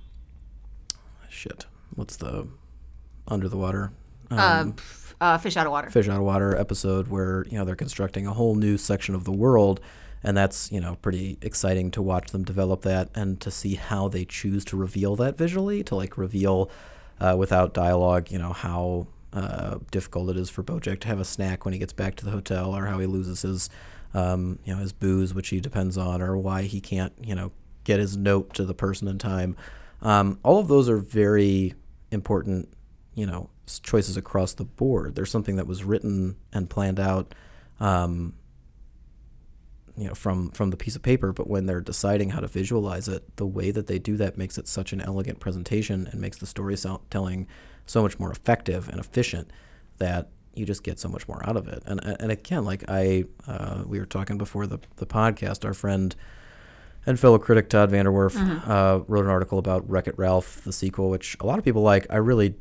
shit 1.30 1.66
what's 1.96 2.16
the 2.18 2.48
under 3.28 3.50
the 3.50 3.58
water? 3.58 3.92
Um, 4.32 4.40
Uh, 4.40 4.82
uh, 5.22 5.38
fish 5.38 5.58
out 5.58 5.66
of 5.66 5.72
water. 5.72 5.90
fish 5.90 6.08
out 6.08 6.18
of 6.18 6.24
water 6.24 6.56
episode 6.56 7.08
where 7.08 7.46
you 7.50 7.58
know 7.58 7.66
they're 7.66 7.76
constructing 7.76 8.28
a 8.28 8.34
whole 8.34 8.56
new 8.56 8.78
section 8.78 9.16
of 9.16 9.24
the 9.24 9.32
world 9.32 9.80
and 10.24 10.36
that's 10.36 10.72
you 10.72 10.82
know 10.82 10.96
pretty 11.02 11.38
exciting 11.42 11.92
to 11.92 12.02
watch 12.02 12.32
them 12.32 12.44
develop 12.44 12.82
that 12.82 13.10
and 13.16 13.40
to 13.40 13.52
see 13.52 13.76
how 13.76 14.08
they 14.08 14.26
choose 14.26 14.66
to 14.66 14.76
reveal 14.76 15.16
that 15.16 15.38
visually 15.38 15.84
to 15.84 15.96
like 15.96 16.18
reveal 16.18 16.70
uh, 17.20 17.36
without 17.38 17.74
dialogue 17.74 18.32
you 18.32 18.40
know 18.40 18.52
how 18.52 19.08
uh, 19.34 19.78
difficult 19.92 20.30
it 20.30 20.38
is 20.38 20.50
for 20.50 20.64
Bojack 20.64 21.00
to 21.02 21.08
have 21.08 21.20
a 21.20 21.26
snack 21.26 21.66
when 21.66 21.74
he 21.74 21.80
gets 21.80 21.94
back 21.94 22.16
to 22.16 22.26
the 22.26 22.32
hotel 22.32 22.76
or 22.76 22.86
how 22.86 23.00
he 23.00 23.06
loses 23.06 23.42
his 23.44 23.70
um, 24.14 24.60
you 24.66 24.74
know 24.74 24.80
his 24.80 24.94
booze 24.94 25.34
which 25.34 25.50
he 25.50 25.60
depends 25.60 25.98
on 25.98 26.22
or 26.22 26.38
why 26.38 26.64
he 26.64 26.82
can't 26.82 27.14
you 27.22 27.36
know 27.36 27.52
get 27.84 28.00
his 28.00 28.18
note 28.18 28.54
to 28.54 28.66
the 28.66 28.74
person 28.74 29.08
in 29.08 29.18
time 29.18 29.56
um, 30.02 30.40
all 30.44 30.60
of 30.60 30.68
those 30.68 30.90
are 30.90 30.98
very 30.98 31.74
important 32.12 32.68
you 33.14 33.26
know 33.26 33.50
choices 33.84 34.18
across 34.18 34.54
the 34.54 34.64
board. 34.64 35.16
There's 35.16 35.32
something 35.32 35.56
that 35.56 35.68
was 35.68 35.84
written 35.84 36.38
and 36.54 36.70
planned 36.70 37.00
out, 37.00 37.34
um, 37.80 38.34
you 39.98 40.08
know, 40.08 40.14
from 40.14 40.52
from 40.52 40.70
the 40.70 40.78
piece 40.78 40.96
of 40.96 41.02
paper. 41.02 41.32
But 41.32 41.48
when 41.48 41.66
they're 41.66 41.82
deciding 41.82 42.32
how 42.32 42.40
to 42.40 42.48
visualize 42.48 43.08
it, 43.08 43.36
the 43.38 43.46
way 43.46 43.72
that 43.72 43.88
they 43.88 44.00
do 44.00 44.18
that 44.18 44.38
makes 44.38 44.58
it 44.58 44.68
such 44.68 44.94
an 44.94 45.02
elegant 45.02 45.40
presentation 45.40 46.08
and 46.12 46.22
makes 46.22 46.38
the 46.38 46.46
storytelling 46.46 47.48
so 47.86 48.02
much 48.02 48.20
more 48.20 48.32
effective 48.32 48.90
and 48.90 49.00
efficient 49.00 49.52
that 49.98 50.30
you 50.54 50.66
just 50.66 50.84
get 50.84 51.00
so 51.00 51.10
much 51.10 51.28
more 51.28 51.48
out 51.48 51.58
of 51.58 51.68
it. 51.68 51.84
And 51.86 52.04
and 52.04 52.32
again, 52.32 52.66
like 52.66 52.84
I, 52.88 53.26
uh, 53.48 53.84
we 53.86 54.00
were 54.00 54.06
talking 54.06 54.38
before 54.38 54.68
the 54.68 54.80
the 54.98 55.06
podcast, 55.06 55.66
our 55.66 55.74
friend 55.74 56.16
and 57.06 57.20
fellow 57.20 57.38
critic 57.38 57.70
Todd 57.70 57.92
VanDerWerff 57.92 58.68
uh, 58.68 59.04
wrote 59.08 59.26
an 59.26 59.32
article 59.32 59.60
about 59.60 59.88
Wreck 59.90 60.08
It 60.08 60.18
Ralph, 60.18 60.64
the 60.64 60.74
sequel, 60.74 61.10
which 61.10 61.38
a 61.40 61.46
lot 61.46 61.60
of 61.60 61.66
people 61.66 61.82
like. 61.82 62.08
I 62.10 62.18
really 62.18 62.56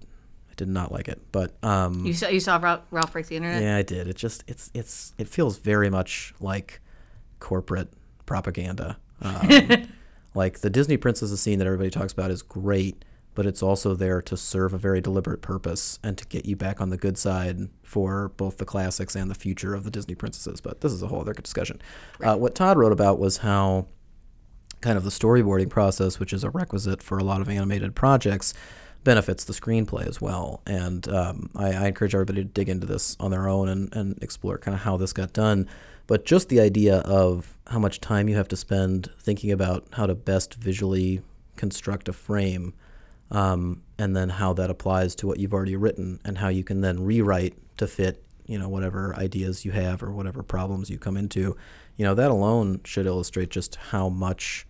I 0.54 0.56
did 0.56 0.68
not 0.68 0.92
like 0.92 1.08
it, 1.08 1.20
but 1.32 1.52
um, 1.64 2.06
You 2.06 2.14
saw 2.14 2.28
you 2.28 2.38
saw 2.38 2.58
Ralph, 2.58 2.82
Ralph 2.92 3.12
breaks 3.12 3.28
the 3.28 3.34
internet. 3.36 3.60
yeah, 3.60 3.76
I 3.76 3.82
did. 3.82 4.06
It 4.06 4.14
just 4.16 4.44
it's 4.46 4.70
it's 4.72 5.12
it 5.18 5.28
feels 5.28 5.58
very 5.58 5.90
much 5.90 6.32
like 6.40 6.80
corporate 7.40 7.88
propaganda. 8.26 8.98
Um, 9.22 9.86
like 10.34 10.58
the 10.60 10.68
Disney 10.68 10.96
princesses 10.98 11.40
scene 11.40 11.58
that 11.60 11.66
everybody 11.66 11.88
talks 11.88 12.12
about 12.12 12.30
is 12.30 12.42
great, 12.42 13.04
but 13.34 13.46
it's 13.46 13.62
also 13.62 13.94
there 13.94 14.20
to 14.22 14.36
serve 14.36 14.74
a 14.74 14.76
very 14.78 15.00
deliberate 15.00 15.40
purpose 15.40 15.98
and 16.02 16.18
to 16.18 16.26
get 16.26 16.44
you 16.44 16.56
back 16.56 16.80
on 16.80 16.90
the 16.90 16.98
good 16.98 17.16
side 17.16 17.68
for 17.84 18.30
both 18.36 18.58
the 18.58 18.64
classics 18.66 19.14
and 19.14 19.30
the 19.30 19.34
future 19.34 19.72
of 19.72 19.84
the 19.84 19.90
Disney 19.90 20.14
princesses. 20.14 20.60
But 20.60 20.80
this 20.82 20.92
is 20.92 21.00
a 21.02 21.06
whole 21.06 21.20
other 21.20 21.32
discussion. 21.32 21.80
Uh, 22.22 22.36
what 22.36 22.54
Todd 22.54 22.76
wrote 22.76 22.92
about 22.92 23.18
was 23.18 23.38
how 23.38 23.86
kind 24.82 24.98
of 24.98 25.04
the 25.04 25.10
storyboarding 25.10 25.70
process, 25.70 26.18
which 26.18 26.32
is 26.34 26.44
a 26.44 26.50
requisite 26.50 27.02
for 27.02 27.16
a 27.16 27.24
lot 27.24 27.40
of 27.40 27.48
animated 27.48 27.94
projects, 27.94 28.52
benefits 29.04 29.44
the 29.44 29.52
screenplay 29.52 30.06
as 30.06 30.20
well. 30.20 30.62
And 30.66 31.06
um, 31.08 31.50
I, 31.54 31.72
I 31.72 31.86
encourage 31.86 32.14
everybody 32.14 32.42
to 32.42 32.48
dig 32.48 32.68
into 32.68 32.86
this 32.86 33.16
on 33.20 33.30
their 33.30 33.48
own 33.48 33.68
and, 33.68 33.94
and 33.94 34.22
explore 34.22 34.58
kind 34.58 34.74
of 34.74 34.80
how 34.80 34.96
this 34.96 35.12
got 35.12 35.32
done. 35.32 35.68
But 36.06 36.26
just 36.26 36.48
the 36.48 36.60
idea 36.60 36.98
of 36.98 37.56
how 37.68 37.78
much 37.78 38.00
time 38.00 38.28
you 38.28 38.36
have 38.36 38.48
to 38.48 38.56
spend 38.56 39.10
thinking 39.20 39.50
about 39.50 39.86
how 39.92 40.06
to 40.06 40.14
best 40.14 40.54
visually 40.54 41.22
construct 41.56 42.08
a 42.08 42.12
frame 42.12 42.74
um, 43.30 43.82
and 43.98 44.14
then 44.14 44.28
how 44.28 44.52
that 44.54 44.70
applies 44.70 45.14
to 45.16 45.26
what 45.26 45.38
you've 45.38 45.54
already 45.54 45.76
written, 45.76 46.20
and 46.24 46.38
how 46.38 46.48
you 46.48 46.62
can 46.62 46.80
then 46.82 47.02
rewrite 47.04 47.54
to 47.78 47.86
fit 47.86 48.22
you 48.46 48.58
know 48.58 48.68
whatever 48.68 49.16
ideas 49.16 49.64
you 49.64 49.72
have 49.72 50.02
or 50.02 50.12
whatever 50.12 50.42
problems 50.42 50.90
you 50.90 50.98
come 50.98 51.16
into. 51.16 51.56
You 51.96 52.04
know 52.04 52.14
that 52.14 52.30
alone 52.30 52.80
should 52.84 53.06
illustrate 53.06 53.50
just 53.50 53.76
how 53.76 54.08
much 54.08 54.66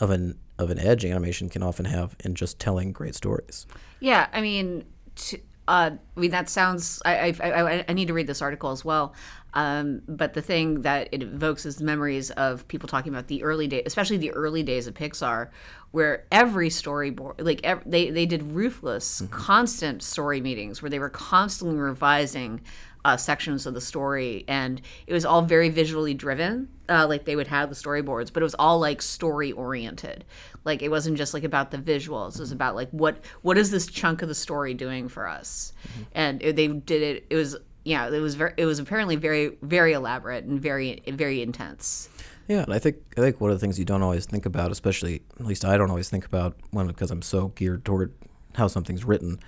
of 0.00 0.10
an 0.10 0.38
of 0.58 0.70
an 0.70 0.78
edge 0.78 1.04
animation 1.04 1.48
can 1.48 1.62
often 1.62 1.84
have 1.86 2.16
in 2.24 2.34
just 2.34 2.58
telling 2.58 2.92
great 2.92 3.14
stories. 3.14 3.66
Yeah, 4.00 4.26
I 4.32 4.40
mean, 4.40 4.84
t- 5.14 5.42
uh, 5.68 5.90
I 6.16 6.20
mean 6.20 6.30
that 6.30 6.48
sounds. 6.48 7.00
I, 7.04 7.34
I 7.40 7.50
I 7.50 7.84
I 7.88 7.92
need 7.92 8.08
to 8.08 8.14
read 8.14 8.26
this 8.26 8.40
article 8.40 8.70
as 8.70 8.84
well. 8.84 9.14
Um, 9.54 10.02
but 10.06 10.34
the 10.34 10.42
thing 10.42 10.82
that 10.82 11.08
it 11.10 11.22
evokes 11.22 11.64
is 11.66 11.80
memories 11.80 12.30
of 12.32 12.66
people 12.68 12.88
talking 12.88 13.12
about 13.12 13.28
the 13.28 13.42
early 13.42 13.66
days, 13.66 13.82
especially 13.86 14.18
the 14.18 14.30
early 14.32 14.62
days 14.62 14.86
of 14.86 14.94
Pixar, 14.94 15.48
where 15.90 16.24
every 16.30 16.68
storyboard, 16.68 17.34
like 17.44 17.60
ev- 17.64 17.82
they 17.84 18.10
they 18.10 18.26
did 18.26 18.42
ruthless, 18.42 19.22
constant 19.30 20.02
story 20.02 20.40
meetings 20.40 20.82
where 20.82 20.90
they 20.90 20.98
were 20.98 21.10
constantly 21.10 21.78
revising 21.78 22.60
uh, 23.04 23.16
sections 23.16 23.66
of 23.66 23.74
the 23.74 23.80
story, 23.80 24.44
and 24.48 24.80
it 25.06 25.12
was 25.12 25.24
all 25.24 25.42
very 25.42 25.68
visually 25.68 26.14
driven. 26.14 26.68
Uh, 26.88 27.06
like 27.06 27.26
they 27.26 27.36
would 27.36 27.46
have 27.46 27.68
the 27.68 27.74
storyboards, 27.74 28.32
but 28.32 28.42
it 28.42 28.44
was 28.44 28.54
all 28.54 28.78
like 28.78 29.02
story 29.02 29.52
oriented. 29.52 30.24
Like 30.64 30.82
it 30.82 30.88
wasn't 30.88 31.18
just 31.18 31.34
like 31.34 31.44
about 31.44 31.70
the 31.70 31.78
visuals. 31.78 32.36
It 32.36 32.40
was 32.40 32.52
about 32.52 32.74
like 32.74 32.90
what 32.90 33.18
what 33.42 33.58
is 33.58 33.70
this 33.70 33.86
chunk 33.86 34.22
of 34.22 34.28
the 34.28 34.34
story 34.34 34.74
doing 34.74 35.08
for 35.08 35.28
us, 35.28 35.72
and 36.12 36.42
it, 36.42 36.56
they 36.56 36.68
did 36.68 37.02
it. 37.02 37.26
It 37.30 37.36
was 37.36 37.56
yeah, 37.84 38.08
it 38.08 38.20
was 38.20 38.34
very 38.34 38.52
it 38.56 38.66
was 38.66 38.78
apparently 38.78 39.16
very 39.16 39.56
very 39.62 39.92
elaborate 39.92 40.44
and 40.44 40.60
very 40.60 41.02
very 41.06 41.42
intense. 41.42 42.08
Yeah, 42.48 42.62
and 42.62 42.72
I 42.72 42.78
think 42.78 42.96
I 43.16 43.20
think 43.20 43.40
one 43.40 43.50
of 43.50 43.56
the 43.56 43.60
things 43.60 43.78
you 43.78 43.84
don't 43.84 44.02
always 44.02 44.24
think 44.24 44.46
about, 44.46 44.70
especially 44.70 45.22
at 45.38 45.46
least 45.46 45.64
I 45.64 45.76
don't 45.76 45.90
always 45.90 46.08
think 46.08 46.24
about 46.24 46.56
when 46.70 46.86
because 46.86 47.10
I'm 47.10 47.22
so 47.22 47.48
geared 47.48 47.84
toward 47.84 48.14
how 48.54 48.66
something's 48.66 49.04
written, 49.04 49.38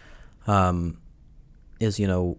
um, 0.46 0.98
is 1.80 1.98
you 1.98 2.06
know 2.06 2.36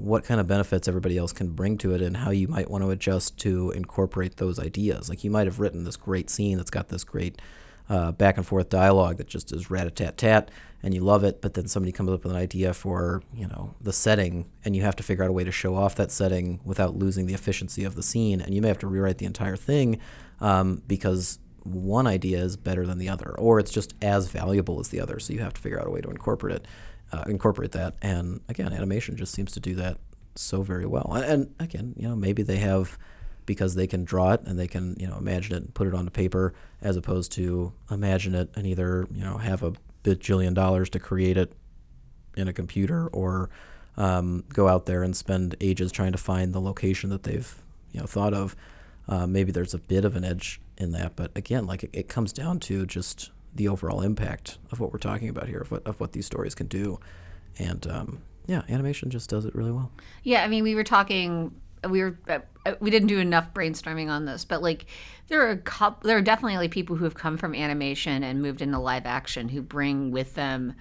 what 0.00 0.24
kind 0.24 0.40
of 0.40 0.46
benefits 0.46 0.88
everybody 0.88 1.16
else 1.16 1.32
can 1.32 1.50
bring 1.50 1.78
to 1.78 1.94
it 1.94 2.00
and 2.00 2.18
how 2.18 2.30
you 2.30 2.48
might 2.48 2.70
want 2.70 2.82
to 2.82 2.90
adjust 2.90 3.38
to 3.38 3.70
incorporate 3.72 4.36
those 4.36 4.58
ideas. 4.58 5.08
Like 5.08 5.24
you 5.24 5.30
might 5.30 5.46
have 5.46 5.60
written 5.60 5.84
this 5.84 5.96
great 5.96 6.30
scene 6.30 6.56
that's 6.56 6.70
got 6.70 6.88
this 6.88 7.04
great 7.04 7.40
uh, 7.88 8.12
back 8.12 8.36
and 8.36 8.46
forth 8.46 8.68
dialogue 8.68 9.16
that 9.16 9.26
just 9.26 9.52
is 9.52 9.70
rat 9.70 9.86
a 9.86 9.90
tat 9.90 10.16
tat 10.16 10.50
and 10.82 10.94
you 10.94 11.00
love 11.00 11.24
it, 11.24 11.42
but 11.42 11.54
then 11.54 11.66
somebody 11.66 11.92
comes 11.92 12.08
up 12.08 12.22
with 12.22 12.32
an 12.32 12.38
idea 12.38 12.72
for 12.72 13.22
you 13.34 13.46
know 13.46 13.74
the 13.80 13.92
setting 13.92 14.48
and 14.64 14.74
you 14.74 14.82
have 14.82 14.96
to 14.96 15.02
figure 15.02 15.24
out 15.24 15.30
a 15.30 15.32
way 15.32 15.44
to 15.44 15.52
show 15.52 15.74
off 15.74 15.96
that 15.96 16.10
setting 16.10 16.60
without 16.64 16.96
losing 16.96 17.26
the 17.26 17.34
efficiency 17.34 17.84
of 17.84 17.96
the 17.96 18.02
scene, 18.02 18.40
and 18.40 18.54
you 18.54 18.62
may 18.62 18.68
have 18.68 18.78
to 18.78 18.86
rewrite 18.86 19.18
the 19.18 19.26
entire 19.26 19.56
thing 19.56 19.98
um, 20.40 20.82
because 20.86 21.38
one 21.64 22.06
idea 22.06 22.38
is 22.38 22.56
better 22.56 22.86
than 22.86 22.98
the 22.98 23.08
other, 23.08 23.34
or 23.38 23.58
it's 23.58 23.70
just 23.70 23.94
as 24.00 24.28
valuable 24.28 24.80
as 24.80 24.88
the 24.88 25.00
other. 25.00 25.18
So 25.18 25.32
you 25.32 25.40
have 25.40 25.54
to 25.54 25.60
figure 25.60 25.78
out 25.78 25.86
a 25.86 25.90
way 25.90 26.00
to 26.00 26.08
incorporate 26.08 26.56
it, 26.56 26.66
uh, 27.12 27.24
incorporate 27.26 27.72
that. 27.72 27.94
And 28.02 28.40
again, 28.48 28.72
animation 28.72 29.16
just 29.16 29.32
seems 29.32 29.52
to 29.52 29.60
do 29.60 29.74
that 29.76 29.98
so 30.34 30.62
very 30.62 30.86
well. 30.86 31.12
And, 31.14 31.54
again, 31.58 31.94
you 31.96 32.08
know, 32.08 32.16
maybe 32.16 32.42
they 32.42 32.58
have 32.58 32.98
because 33.46 33.74
they 33.74 33.86
can 33.86 34.04
draw 34.04 34.32
it 34.32 34.40
and 34.46 34.58
they 34.58 34.68
can 34.68 34.94
you 35.00 35.08
know 35.08 35.16
imagine 35.16 35.56
it 35.56 35.62
and 35.62 35.74
put 35.74 35.88
it 35.88 35.94
onto 35.94 36.10
paper 36.10 36.54
as 36.82 36.96
opposed 36.96 37.32
to 37.32 37.72
imagine 37.90 38.32
it 38.32 38.48
and 38.54 38.64
either 38.64 39.08
you 39.12 39.24
know 39.24 39.38
have 39.38 39.64
a 39.64 39.72
bajillion 40.04 40.54
dollars 40.54 40.88
to 40.88 41.00
create 41.00 41.36
it 41.36 41.52
in 42.36 42.46
a 42.46 42.52
computer 42.52 43.08
or 43.08 43.50
um, 43.96 44.44
go 44.50 44.68
out 44.68 44.86
there 44.86 45.02
and 45.02 45.16
spend 45.16 45.56
ages 45.60 45.90
trying 45.90 46.12
to 46.12 46.18
find 46.18 46.52
the 46.52 46.60
location 46.60 47.10
that 47.10 47.24
they've 47.24 47.60
you 47.92 48.00
know 48.00 48.06
thought 48.06 48.34
of. 48.34 48.54
Uh, 49.08 49.26
maybe 49.26 49.50
there's 49.50 49.74
a 49.74 49.78
bit 49.78 50.04
of 50.04 50.14
an 50.14 50.24
edge 50.24 50.60
in 50.78 50.92
that, 50.92 51.16
but 51.16 51.32
again, 51.34 51.66
like 51.66 51.82
it, 51.82 51.90
it 51.92 52.08
comes 52.08 52.32
down 52.32 52.60
to 52.60 52.86
just 52.86 53.30
the 53.54 53.68
overall 53.68 54.00
impact 54.00 54.58
of 54.70 54.80
what 54.80 54.92
we're 54.92 54.98
talking 54.98 55.28
about 55.28 55.48
here, 55.48 55.60
of 55.60 55.70
what 55.70 55.86
of 55.86 56.00
what 56.00 56.12
these 56.12 56.26
stories 56.26 56.54
can 56.54 56.66
do, 56.66 56.98
and 57.58 57.86
um, 57.86 58.22
yeah, 58.46 58.62
animation 58.68 59.10
just 59.10 59.30
does 59.30 59.44
it 59.44 59.54
really 59.54 59.72
well. 59.72 59.90
Yeah, 60.22 60.42
I 60.44 60.48
mean, 60.48 60.62
we 60.62 60.74
were 60.74 60.84
talking. 60.84 61.54
We 61.88 62.02
were 62.02 62.18
uh, 62.28 62.40
we 62.80 62.90
didn't 62.90 63.08
do 63.08 63.18
enough 63.18 63.54
brainstorming 63.54 64.10
on 64.10 64.26
this, 64.26 64.44
but 64.44 64.62
like 64.62 64.86
there 65.28 65.46
are 65.46 65.50
a 65.50 65.56
couple, 65.56 66.06
there 66.06 66.18
are 66.18 66.22
definitely 66.22 66.58
like 66.58 66.70
people 66.70 66.96
who 66.96 67.04
have 67.04 67.14
come 67.14 67.38
from 67.38 67.54
animation 67.54 68.22
and 68.22 68.42
moved 68.42 68.60
into 68.60 68.78
live 68.78 69.06
action 69.06 69.48
who 69.48 69.62
bring 69.62 70.10
with 70.10 70.34
them 70.34 70.74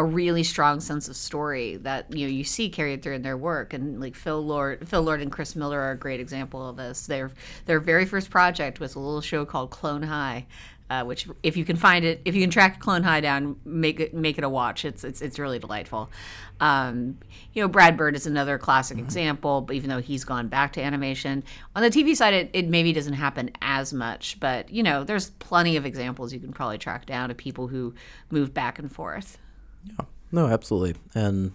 a 0.00 0.04
really 0.04 0.42
strong 0.42 0.80
sense 0.80 1.08
of 1.08 1.16
story 1.16 1.76
that 1.76 2.06
you 2.16 2.26
know 2.26 2.32
you 2.32 2.42
see 2.42 2.70
carried 2.70 3.02
through 3.02 3.14
in 3.14 3.22
their 3.22 3.36
work 3.36 3.74
and 3.74 4.00
like 4.00 4.16
Phil 4.16 4.40
Lord 4.40 4.88
Phil 4.88 5.02
Lord 5.02 5.20
and 5.20 5.30
Chris 5.30 5.54
Miller 5.54 5.78
are 5.78 5.90
a 5.90 5.96
great 5.96 6.20
example 6.20 6.66
of 6.66 6.76
this. 6.76 7.06
Their 7.06 7.30
their 7.66 7.80
very 7.80 8.06
first 8.06 8.30
project 8.30 8.80
was 8.80 8.94
a 8.94 8.98
little 8.98 9.20
show 9.20 9.44
called 9.44 9.70
Clone 9.70 10.02
High. 10.02 10.46
Uh, 10.88 11.04
which, 11.04 11.28
if 11.44 11.56
you 11.56 11.64
can 11.64 11.76
find 11.76 12.04
it, 12.04 12.20
if 12.24 12.34
you 12.34 12.40
can 12.40 12.50
track 12.50 12.80
Clone 12.80 13.04
High 13.04 13.20
down, 13.20 13.54
make 13.64 14.00
it 14.00 14.12
make 14.12 14.38
it 14.38 14.42
a 14.42 14.48
watch. 14.48 14.84
It's 14.84 15.04
it's 15.04 15.22
it's 15.22 15.38
really 15.38 15.60
delightful. 15.60 16.10
Um, 16.58 17.18
you 17.52 17.62
know, 17.62 17.68
Brad 17.68 17.96
Bird 17.96 18.16
is 18.16 18.26
another 18.26 18.58
classic 18.58 18.98
example, 18.98 19.60
but 19.60 19.76
even 19.76 19.88
though 19.88 20.00
he's 20.00 20.24
gone 20.24 20.48
back 20.48 20.72
to 20.72 20.82
animation 20.82 21.44
on 21.76 21.84
the 21.84 21.90
TV 21.90 22.16
side, 22.16 22.34
it, 22.34 22.50
it 22.54 22.68
maybe 22.68 22.92
doesn't 22.92 23.12
happen 23.12 23.52
as 23.62 23.92
much. 23.92 24.40
But 24.40 24.70
you 24.70 24.82
know, 24.82 25.04
there's 25.04 25.30
plenty 25.30 25.76
of 25.76 25.86
examples 25.86 26.32
you 26.32 26.40
can 26.40 26.52
probably 26.52 26.78
track 26.78 27.06
down 27.06 27.30
of 27.30 27.36
people 27.36 27.68
who 27.68 27.94
move 28.30 28.52
back 28.52 28.80
and 28.80 28.90
forth. 28.90 29.38
Yeah. 29.84 30.04
No, 30.32 30.46
absolutely. 30.46 31.00
And 31.14 31.52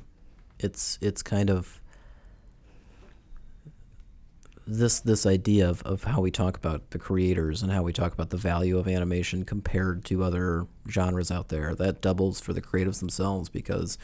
it's 0.59 0.97
it's 1.01 1.21
kind 1.21 1.49
of 1.49 1.81
this 4.67 4.99
this 4.99 5.25
idea 5.25 5.69
of, 5.69 5.81
of 5.83 6.05
how 6.05 6.21
we 6.21 6.31
talk 6.31 6.57
about 6.57 6.89
the 6.91 6.97
creators 6.99 7.61
and 7.61 7.71
how 7.71 7.83
we 7.83 7.93
talk 7.93 8.13
about 8.13 8.31
the 8.31 8.37
value 8.37 8.77
of 8.77 8.87
animation 8.87 9.45
compared 9.45 10.03
to 10.05 10.23
other 10.23 10.65
genres 10.89 11.31
out 11.31 11.49
there. 11.49 11.75
That 11.75 12.01
doubles 12.01 12.39
for 12.39 12.53
the 12.53 12.61
creatives 12.61 12.99
themselves 12.99 13.49
because 13.49 13.97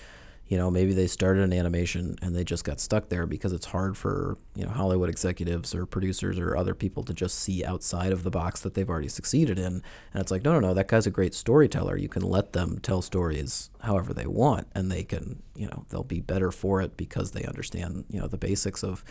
you 0.52 0.58
know 0.58 0.70
maybe 0.70 0.92
they 0.92 1.08
started 1.08 1.44
an 1.44 1.54
animation 1.54 2.18
and 2.22 2.36
they 2.36 2.44
just 2.44 2.66
got 2.66 2.82
stuck 2.82 3.08
there 3.08 3.26
because 3.26 3.54
it's 3.54 3.68
hard 3.68 3.96
for 3.96 4.38
you 4.54 4.66
know 4.66 4.70
Hollywood 4.70 5.10
executives 5.10 5.74
or 5.74 5.86
producers 5.86 6.38
or 6.38 6.58
other 6.58 6.76
people 6.76 7.04
to 7.04 7.14
just 7.14 7.40
see 7.40 7.64
outside 7.64 8.12
of 8.12 8.24
the 8.24 8.30
box 8.30 8.60
that 8.60 8.74
they've 8.74 8.90
already 8.90 9.08
succeeded 9.08 9.58
in. 9.58 9.82
And 10.14 10.22
it's 10.22 10.30
like 10.30 10.44
no 10.44 10.52
no 10.52 10.60
no 10.60 10.74
that 10.74 10.90
guy's 10.90 11.08
a 11.08 11.10
great 11.10 11.34
storyteller. 11.34 11.96
You 11.96 12.10
can 12.10 12.24
let 12.24 12.52
them 12.52 12.80
tell 12.80 13.02
stories 13.02 13.70
however 13.80 14.14
they 14.14 14.28
want 14.28 14.68
and 14.76 14.92
they 14.92 15.06
can 15.06 15.42
you 15.56 15.68
know 15.68 15.86
they'll 15.88 16.04
be 16.04 16.20
better 16.20 16.52
for 16.52 16.82
it 16.82 16.98
because 16.98 17.32
they 17.32 17.46
understand 17.46 18.04
you 18.10 18.20
know 18.20 18.28
the 18.28 18.38
basics 18.38 18.84
of 18.84 19.06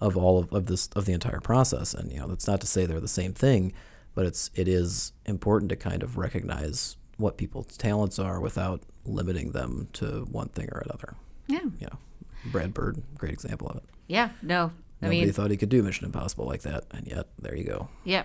of 0.00 0.16
all 0.16 0.38
of, 0.38 0.52
of 0.52 0.66
this 0.66 0.88
of 0.94 1.04
the 1.04 1.14
entire 1.14 1.40
process. 1.40 1.94
And 1.94 2.12
you 2.12 2.20
know 2.20 2.28
that's 2.28 2.46
not 2.46 2.60
to 2.60 2.66
say 2.68 2.86
they're 2.86 3.00
the 3.00 3.08
same 3.08 3.32
thing 3.32 3.72
but 4.14 4.24
it's 4.24 4.50
it 4.54 4.66
is 4.66 5.12
important 5.26 5.68
to 5.68 5.76
kind 5.76 6.02
of 6.02 6.16
recognize 6.16 6.96
what 7.16 7.36
people's 7.36 7.76
talents 7.76 8.18
are 8.18 8.40
without 8.40 8.82
limiting 9.04 9.52
them 9.52 9.88
to 9.94 10.26
one 10.30 10.48
thing 10.48 10.68
or 10.72 10.80
another. 10.84 11.14
Yeah. 11.46 11.60
You 11.80 11.86
know, 11.86 11.98
Brad 12.46 12.74
Bird, 12.74 13.02
great 13.16 13.32
example 13.32 13.68
of 13.68 13.76
it. 13.76 13.84
Yeah. 14.06 14.30
No. 14.42 14.72
I 15.02 15.06
Nobody 15.06 15.24
mean, 15.24 15.32
thought 15.32 15.50
he 15.50 15.56
could 15.56 15.68
do 15.68 15.82
Mission 15.82 16.06
Impossible 16.06 16.46
like 16.46 16.62
that, 16.62 16.84
and 16.90 17.06
yet 17.06 17.26
there 17.38 17.54
you 17.54 17.64
go. 17.64 17.88
yeah. 18.04 18.24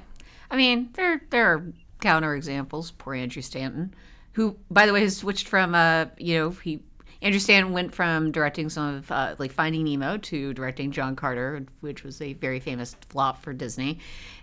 I 0.50 0.58
mean, 0.58 0.90
there 0.94 1.22
there 1.30 1.48
are 1.54 1.66
counter 2.02 2.36
examples. 2.36 2.92
Poor 2.92 3.14
Andrew 3.14 3.42
Stanton, 3.42 3.94
who, 4.34 4.58
by 4.70 4.86
the 4.86 4.92
way, 4.94 5.02
has 5.02 5.16
switched 5.18 5.48
from 5.48 5.74
uh, 5.76 6.06
you 6.18 6.38
know, 6.38 6.50
he 6.50 6.84
Andrew 7.22 7.40
Stanton 7.40 7.72
went 7.72 7.94
from 7.94 8.32
directing 8.32 8.70
some 8.70 8.96
of 8.96 9.12
uh, 9.12 9.36
like 9.38 9.52
Finding 9.52 9.84
Nemo 9.86 10.18
to 10.18 10.54
directing 10.54 10.92
John 10.92 11.16
Carter, 11.16 11.66
which 11.82 12.04
was 12.04 12.22
a 12.22 12.34
very 12.34 12.60
famous 12.60 12.96
flop 13.10 13.44
for 13.44 13.54
Disney, 13.54 14.00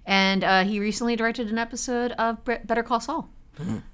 and 0.06 0.44
uh, 0.44 0.64
he 0.64 0.80
recently 0.80 1.16
directed 1.16 1.50
an 1.50 1.58
episode 1.58 2.12
of 2.12 2.42
Better 2.44 2.82
Call 2.82 3.00
Saul. 3.00 3.28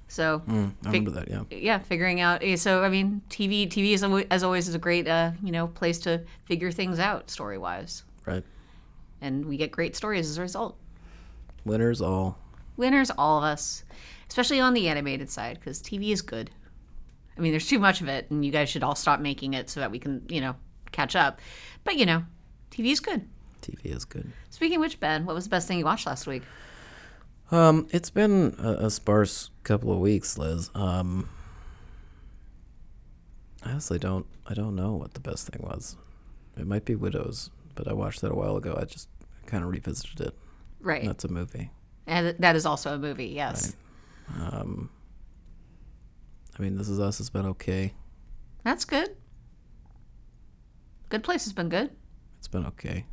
So, 0.07 0.41
I 0.47 0.51
fig- 0.51 1.07
remember 1.07 1.11
that. 1.11 1.29
Yeah. 1.29 1.43
yeah, 1.49 1.79
figuring 1.79 2.21
out. 2.21 2.43
eh, 2.43 2.55
So, 2.55 2.83
I 2.83 2.89
mean, 2.89 3.21
TV, 3.29 3.67
TV 3.67 3.93
is 3.93 4.03
as 4.31 4.43
always 4.43 4.67
is 4.67 4.75
a 4.75 4.79
great, 4.79 5.07
uh, 5.07 5.31
you 5.43 5.51
know, 5.51 5.67
place 5.67 5.99
to 5.99 6.21
figure 6.45 6.71
things 6.71 6.99
out 6.99 7.29
story 7.29 7.57
wise, 7.57 8.03
Right. 8.25 8.43
and 9.21 9.45
we 9.45 9.57
get 9.57 9.71
great 9.71 9.95
stories 9.95 10.29
as 10.29 10.37
a 10.37 10.41
result. 10.41 10.77
Winners 11.65 12.01
all. 12.01 12.37
Winners, 12.77 13.09
all 13.17 13.39
of 13.39 13.43
us, 13.43 13.83
especially 14.29 14.59
on 14.59 14.73
the 14.73 14.87
animated 14.89 15.29
side, 15.29 15.59
because 15.59 15.81
TV 15.81 16.11
is 16.11 16.21
good. 16.21 16.51
I 17.37 17.41
mean, 17.41 17.51
there's 17.51 17.67
too 17.67 17.79
much 17.79 18.01
of 18.01 18.07
it, 18.07 18.29
and 18.29 18.45
you 18.45 18.51
guys 18.51 18.69
should 18.69 18.83
all 18.83 18.95
stop 18.95 19.19
making 19.19 19.53
it 19.55 19.69
so 19.69 19.79
that 19.79 19.91
we 19.91 19.99
can, 19.99 20.23
you 20.29 20.41
know, 20.41 20.55
catch 20.91 21.15
up. 21.15 21.39
But 21.83 21.97
you 21.97 22.05
know, 22.05 22.23
TV 22.71 22.91
is 22.91 22.99
good. 22.99 23.27
TV 23.61 23.95
is 23.95 24.05
good. 24.05 24.31
Speaking 24.51 24.77
of 24.77 24.81
which, 24.81 24.99
Ben, 24.99 25.25
what 25.25 25.33
was 25.35 25.45
the 25.45 25.49
best 25.49 25.67
thing 25.67 25.79
you 25.79 25.85
watched 25.85 26.05
last 26.05 26.27
week? 26.27 26.43
Um, 27.51 27.87
it's 27.91 28.09
been 28.09 28.55
a, 28.59 28.85
a 28.85 28.89
sparse 28.89 29.49
couple 29.63 29.91
of 29.91 29.99
weeks, 29.99 30.37
Liz. 30.37 30.69
Um, 30.73 31.29
I 33.63 33.71
honestly 33.71 33.99
don't. 33.99 34.25
I 34.47 34.53
don't 34.53 34.75
know 34.75 34.93
what 34.93 35.13
the 35.13 35.19
best 35.19 35.47
thing 35.47 35.61
was. 35.63 35.95
It 36.57 36.65
might 36.67 36.85
be 36.85 36.95
Widows, 36.95 37.49
but 37.75 37.87
I 37.87 37.93
watched 37.93 38.21
that 38.21 38.31
a 38.31 38.35
while 38.35 38.57
ago. 38.57 38.75
I 38.79 38.85
just 38.85 39.09
kind 39.45 39.63
of 39.63 39.69
revisited 39.69 40.21
it. 40.21 40.33
Right, 40.79 41.03
That's 41.05 41.23
a 41.23 41.27
movie. 41.27 41.71
and 42.07 42.35
that 42.39 42.55
is 42.55 42.65
also 42.65 42.93
a 42.93 42.97
movie. 42.97 43.27
Yes, 43.27 43.75
Um, 44.39 44.89
I 46.57 46.61
mean, 46.61 46.75
This 46.77 46.89
Is 46.89 46.99
Us 46.99 47.17
has 47.17 47.29
been 47.29 47.45
okay. 47.47 47.93
that's 48.63 48.85
good. 48.85 49.15
Good 51.09 51.23
Place 51.23 51.43
has 51.45 51.53
been 51.53 51.69
good. 51.69 51.91
It's 52.37 52.47
been 52.47 52.65
okay. 52.67 53.05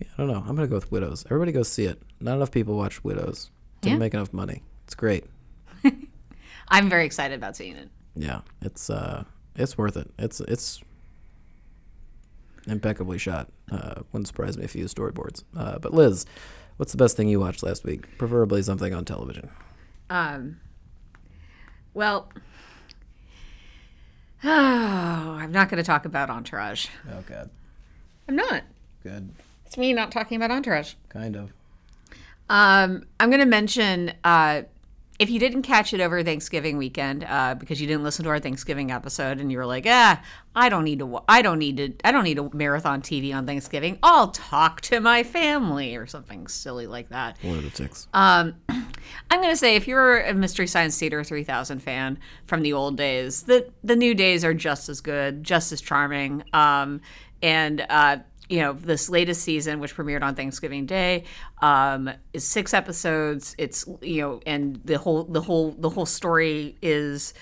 Yeah, 0.00 0.08
I 0.18 0.22
don't 0.22 0.28
know. 0.32 0.38
I'm 0.46 0.56
gonna 0.56 0.66
go 0.68 0.74
with 0.76 0.90
Widows. 0.90 1.24
Everybody 1.26 1.52
go 1.52 1.62
see 1.62 1.84
it. 1.84 2.00
Not 2.20 2.36
enough 2.36 2.50
people 2.50 2.76
watch 2.76 3.02
Widows. 3.04 3.50
Didn't 3.80 3.94
Yeah. 3.94 3.98
make 4.00 4.14
enough 4.14 4.32
money. 4.32 4.62
It's 4.84 4.94
great. 4.94 5.24
I'm 6.68 6.88
very 6.88 7.04
excited 7.06 7.34
about 7.36 7.56
seeing 7.56 7.76
it. 7.76 7.88
Yeah, 8.16 8.40
it's 8.62 8.90
uh, 8.90 9.24
it's 9.56 9.76
worth 9.78 9.96
it. 9.96 10.10
It's 10.18 10.40
it's 10.40 10.80
impeccably 12.66 13.18
shot. 13.18 13.50
Uh, 13.70 14.02
wouldn't 14.12 14.26
surprise 14.26 14.56
me 14.56 14.64
if 14.64 14.74
you 14.74 14.82
use 14.82 14.94
storyboards. 14.94 15.44
Uh, 15.56 15.78
but 15.78 15.92
Liz, 15.92 16.24
what's 16.76 16.92
the 16.92 16.98
best 16.98 17.16
thing 17.16 17.28
you 17.28 17.40
watched 17.40 17.62
last 17.62 17.84
week? 17.84 18.06
Preferably 18.18 18.62
something 18.62 18.92
on 18.94 19.04
television. 19.04 19.50
Um, 20.10 20.58
well, 21.92 22.28
oh, 24.42 24.48
I'm 25.40 25.52
not 25.52 25.68
going 25.68 25.78
to 25.82 25.86
talk 25.86 26.04
about 26.04 26.30
Entourage. 26.30 26.86
Oh 27.12 27.22
God, 27.26 27.50
I'm 28.28 28.36
not. 28.36 28.62
good, 29.02 29.30
It's 29.74 29.78
me 29.80 29.92
not 29.92 30.12
talking 30.12 30.36
about 30.36 30.52
Entourage. 30.52 30.94
kind 31.08 31.34
of. 31.34 31.52
Um, 32.48 33.06
I'm 33.18 33.28
going 33.28 33.40
to 33.40 33.44
mention 33.44 34.12
uh, 34.22 34.62
if 35.18 35.30
you 35.30 35.40
didn't 35.40 35.62
catch 35.62 35.92
it 35.92 36.00
over 36.00 36.22
Thanksgiving 36.22 36.76
weekend 36.76 37.24
uh, 37.24 37.56
because 37.56 37.80
you 37.80 37.88
didn't 37.88 38.04
listen 38.04 38.22
to 38.22 38.30
our 38.30 38.38
Thanksgiving 38.38 38.92
episode 38.92 39.40
and 39.40 39.50
you 39.50 39.58
were 39.58 39.66
like, 39.66 39.84
ah, 39.88 40.22
I 40.54 40.68
don't 40.68 40.84
need 40.84 41.00
to, 41.00 41.18
I 41.28 41.42
don't 41.42 41.58
need 41.58 41.78
to, 41.78 41.92
I 42.04 42.12
don't 42.12 42.22
need 42.22 42.38
a 42.38 42.54
marathon 42.54 43.02
TV 43.02 43.34
on 43.34 43.46
Thanksgiving. 43.46 43.98
I'll 44.00 44.28
talk 44.28 44.80
to 44.82 45.00
my 45.00 45.24
family 45.24 45.96
or 45.96 46.06
something 46.06 46.46
silly 46.46 46.86
like 46.86 47.08
that. 47.08 47.36
Lunatics. 47.42 48.06
Um, 48.14 48.54
I'm 48.68 49.40
going 49.40 49.50
to 49.52 49.56
say 49.56 49.74
if 49.74 49.88
you're 49.88 50.20
a 50.20 50.34
Mystery 50.34 50.68
Science 50.68 50.96
Theater 50.96 51.24
3000 51.24 51.80
fan 51.80 52.16
from 52.46 52.62
the 52.62 52.74
old 52.74 52.96
days, 52.96 53.42
the 53.42 53.72
the 53.82 53.96
new 53.96 54.14
days 54.14 54.44
are 54.44 54.54
just 54.54 54.88
as 54.88 55.00
good, 55.00 55.42
just 55.42 55.72
as 55.72 55.80
charming. 55.80 56.44
Um, 56.52 57.00
and 57.42 57.84
uh, 57.90 58.18
you 58.48 58.60
know, 58.60 58.72
this 58.74 59.08
latest 59.08 59.42
season, 59.42 59.80
which 59.80 59.96
premiered 59.96 60.22
on 60.22 60.34
Thanksgiving 60.34 60.86
Day, 60.86 61.24
um, 61.62 62.10
is 62.32 62.46
six 62.46 62.74
episodes. 62.74 63.54
It's 63.58 63.86
you 64.02 64.20
know, 64.20 64.40
and 64.46 64.80
the 64.84 64.98
whole 64.98 65.24
the 65.24 65.40
whole 65.40 65.72
the 65.72 65.90
whole 65.90 66.06
story 66.06 66.76
is 66.82 67.34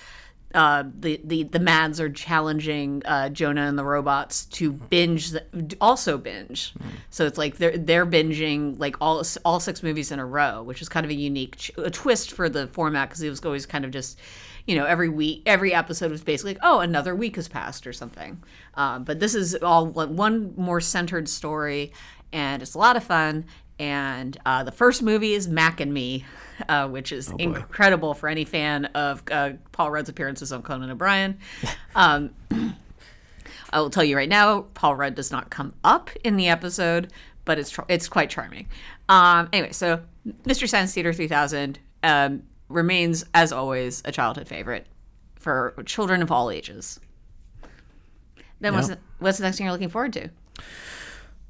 uh, 0.54 0.84
the, 0.98 1.20
the 1.24 1.44
the 1.44 1.58
Mads 1.58 2.00
are 2.00 2.10
challenging 2.10 3.02
uh, 3.04 3.30
Jonah 3.30 3.62
and 3.62 3.78
the 3.78 3.84
robots 3.84 4.44
to 4.46 4.72
binge, 4.72 5.30
the, 5.30 5.76
also 5.80 6.18
binge. 6.18 6.74
So 7.10 7.26
it's 7.26 7.38
like 7.38 7.56
they're 7.56 7.76
they're 7.76 8.06
binging 8.06 8.78
like 8.78 8.96
all 9.00 9.22
all 9.44 9.60
six 9.60 9.82
movies 9.82 10.12
in 10.12 10.18
a 10.18 10.26
row, 10.26 10.62
which 10.62 10.82
is 10.82 10.88
kind 10.88 11.04
of 11.04 11.10
a 11.10 11.14
unique 11.14 11.56
ch- 11.56 11.70
a 11.78 11.90
twist 11.90 12.32
for 12.32 12.48
the 12.48 12.66
format 12.68 13.08
because 13.08 13.22
it 13.22 13.30
was 13.30 13.44
always 13.44 13.66
kind 13.66 13.84
of 13.84 13.90
just, 13.90 14.20
you 14.66 14.76
know, 14.76 14.84
every 14.84 15.08
week 15.08 15.42
every 15.46 15.74
episode 15.74 16.10
was 16.10 16.22
basically 16.22 16.54
like, 16.54 16.62
oh 16.62 16.80
another 16.80 17.14
week 17.14 17.36
has 17.36 17.48
passed 17.48 17.86
or 17.86 17.92
something. 17.92 18.42
Um, 18.74 19.04
but 19.04 19.20
this 19.20 19.34
is 19.34 19.54
all 19.56 19.90
like 19.90 20.08
one 20.08 20.54
more 20.56 20.80
centered 20.80 21.28
story, 21.28 21.92
and 22.32 22.62
it's 22.62 22.74
a 22.74 22.78
lot 22.78 22.96
of 22.96 23.04
fun. 23.04 23.44
And 23.78 24.36
uh, 24.46 24.62
the 24.62 24.72
first 24.72 25.02
movie 25.02 25.34
is 25.34 25.48
Mac 25.48 25.80
and 25.80 25.92
Me, 25.92 26.24
uh, 26.68 26.88
which 26.88 27.10
is 27.12 27.30
incredible 27.38 28.14
for 28.14 28.28
any 28.28 28.44
fan 28.44 28.86
of 28.86 29.22
uh, 29.30 29.52
Paul 29.72 29.90
Rudd's 29.90 30.08
appearances 30.08 30.52
on 30.52 30.62
Conan 30.62 30.90
O'Brien. 30.90 31.38
Um, 31.94 32.30
I 33.70 33.80
will 33.80 33.90
tell 33.90 34.04
you 34.04 34.16
right 34.16 34.28
now, 34.28 34.62
Paul 34.74 34.94
Rudd 34.96 35.14
does 35.14 35.30
not 35.30 35.50
come 35.50 35.74
up 35.84 36.10
in 36.24 36.36
the 36.36 36.48
episode, 36.48 37.12
but 37.44 37.58
it's 37.58 37.70
tr- 37.70 37.82
it's 37.88 38.08
quite 38.08 38.30
charming. 38.30 38.68
Um, 39.08 39.48
anyway, 39.52 39.72
so 39.72 40.00
Mystery 40.46 40.68
Science 40.68 40.94
Theater 40.94 41.12
3000 41.12 41.78
um, 42.02 42.42
remains, 42.72 43.24
as 43.34 43.52
always, 43.52 44.02
a 44.04 44.12
childhood 44.12 44.48
favorite 44.48 44.86
for 45.36 45.74
children 45.86 46.22
of 46.22 46.30
all 46.30 46.50
ages. 46.50 47.00
Then 48.60 48.74
what's, 48.74 48.88
the, 48.88 48.98
what's 49.18 49.38
the 49.38 49.44
next 49.44 49.58
thing 49.58 49.66
you're 49.66 49.72
looking 49.72 49.88
forward 49.88 50.12
to? 50.12 50.30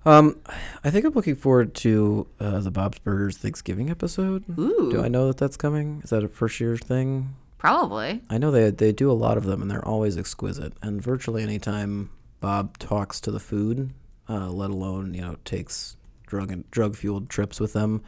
Um, 0.04 0.40
I 0.82 0.90
think 0.90 1.04
I'm 1.04 1.12
looking 1.12 1.37
forward 1.37 1.74
to 1.76 2.26
uh, 2.40 2.61
the 2.61 2.70
Bob's 2.70 2.98
Burgers 2.98 3.37
Thanksgiving 3.37 3.90
episode. 3.90 4.44
Ooh. 4.58 4.90
Do 4.90 5.02
I 5.02 5.08
know 5.08 5.28
that 5.28 5.37
that's 5.37 5.56
coming? 5.56 6.00
Is 6.02 6.11
that 6.11 6.24
a 6.24 6.28
first 6.28 6.58
year 6.58 6.76
thing? 6.76 7.37
Probably. 7.58 8.20
I 8.28 8.38
know 8.38 8.50
they 8.50 8.70
they 8.70 8.90
do 8.90 9.08
a 9.08 9.14
lot 9.14 9.37
of 9.37 9.44
them, 9.44 9.62
and 9.62 9.70
they're 9.70 9.87
always 9.87 10.18
exquisite. 10.18 10.72
And 10.82 11.00
virtually 11.00 11.44
any 11.44 11.61
time 11.61 12.11
Bob 12.40 12.76
talks 12.78 13.20
to 13.20 13.30
the 13.30 13.38
food, 13.38 13.92
uh, 14.28 14.50
let 14.50 14.70
alone 14.70 15.14
you 15.14 15.20
know 15.20 15.37
takes 15.44 15.96
drug 16.26 16.50
and 16.50 16.68
drug 16.72 16.96
fueled 16.96 17.30
trips 17.30 17.61
with 17.61 17.72
them, 17.72 18.02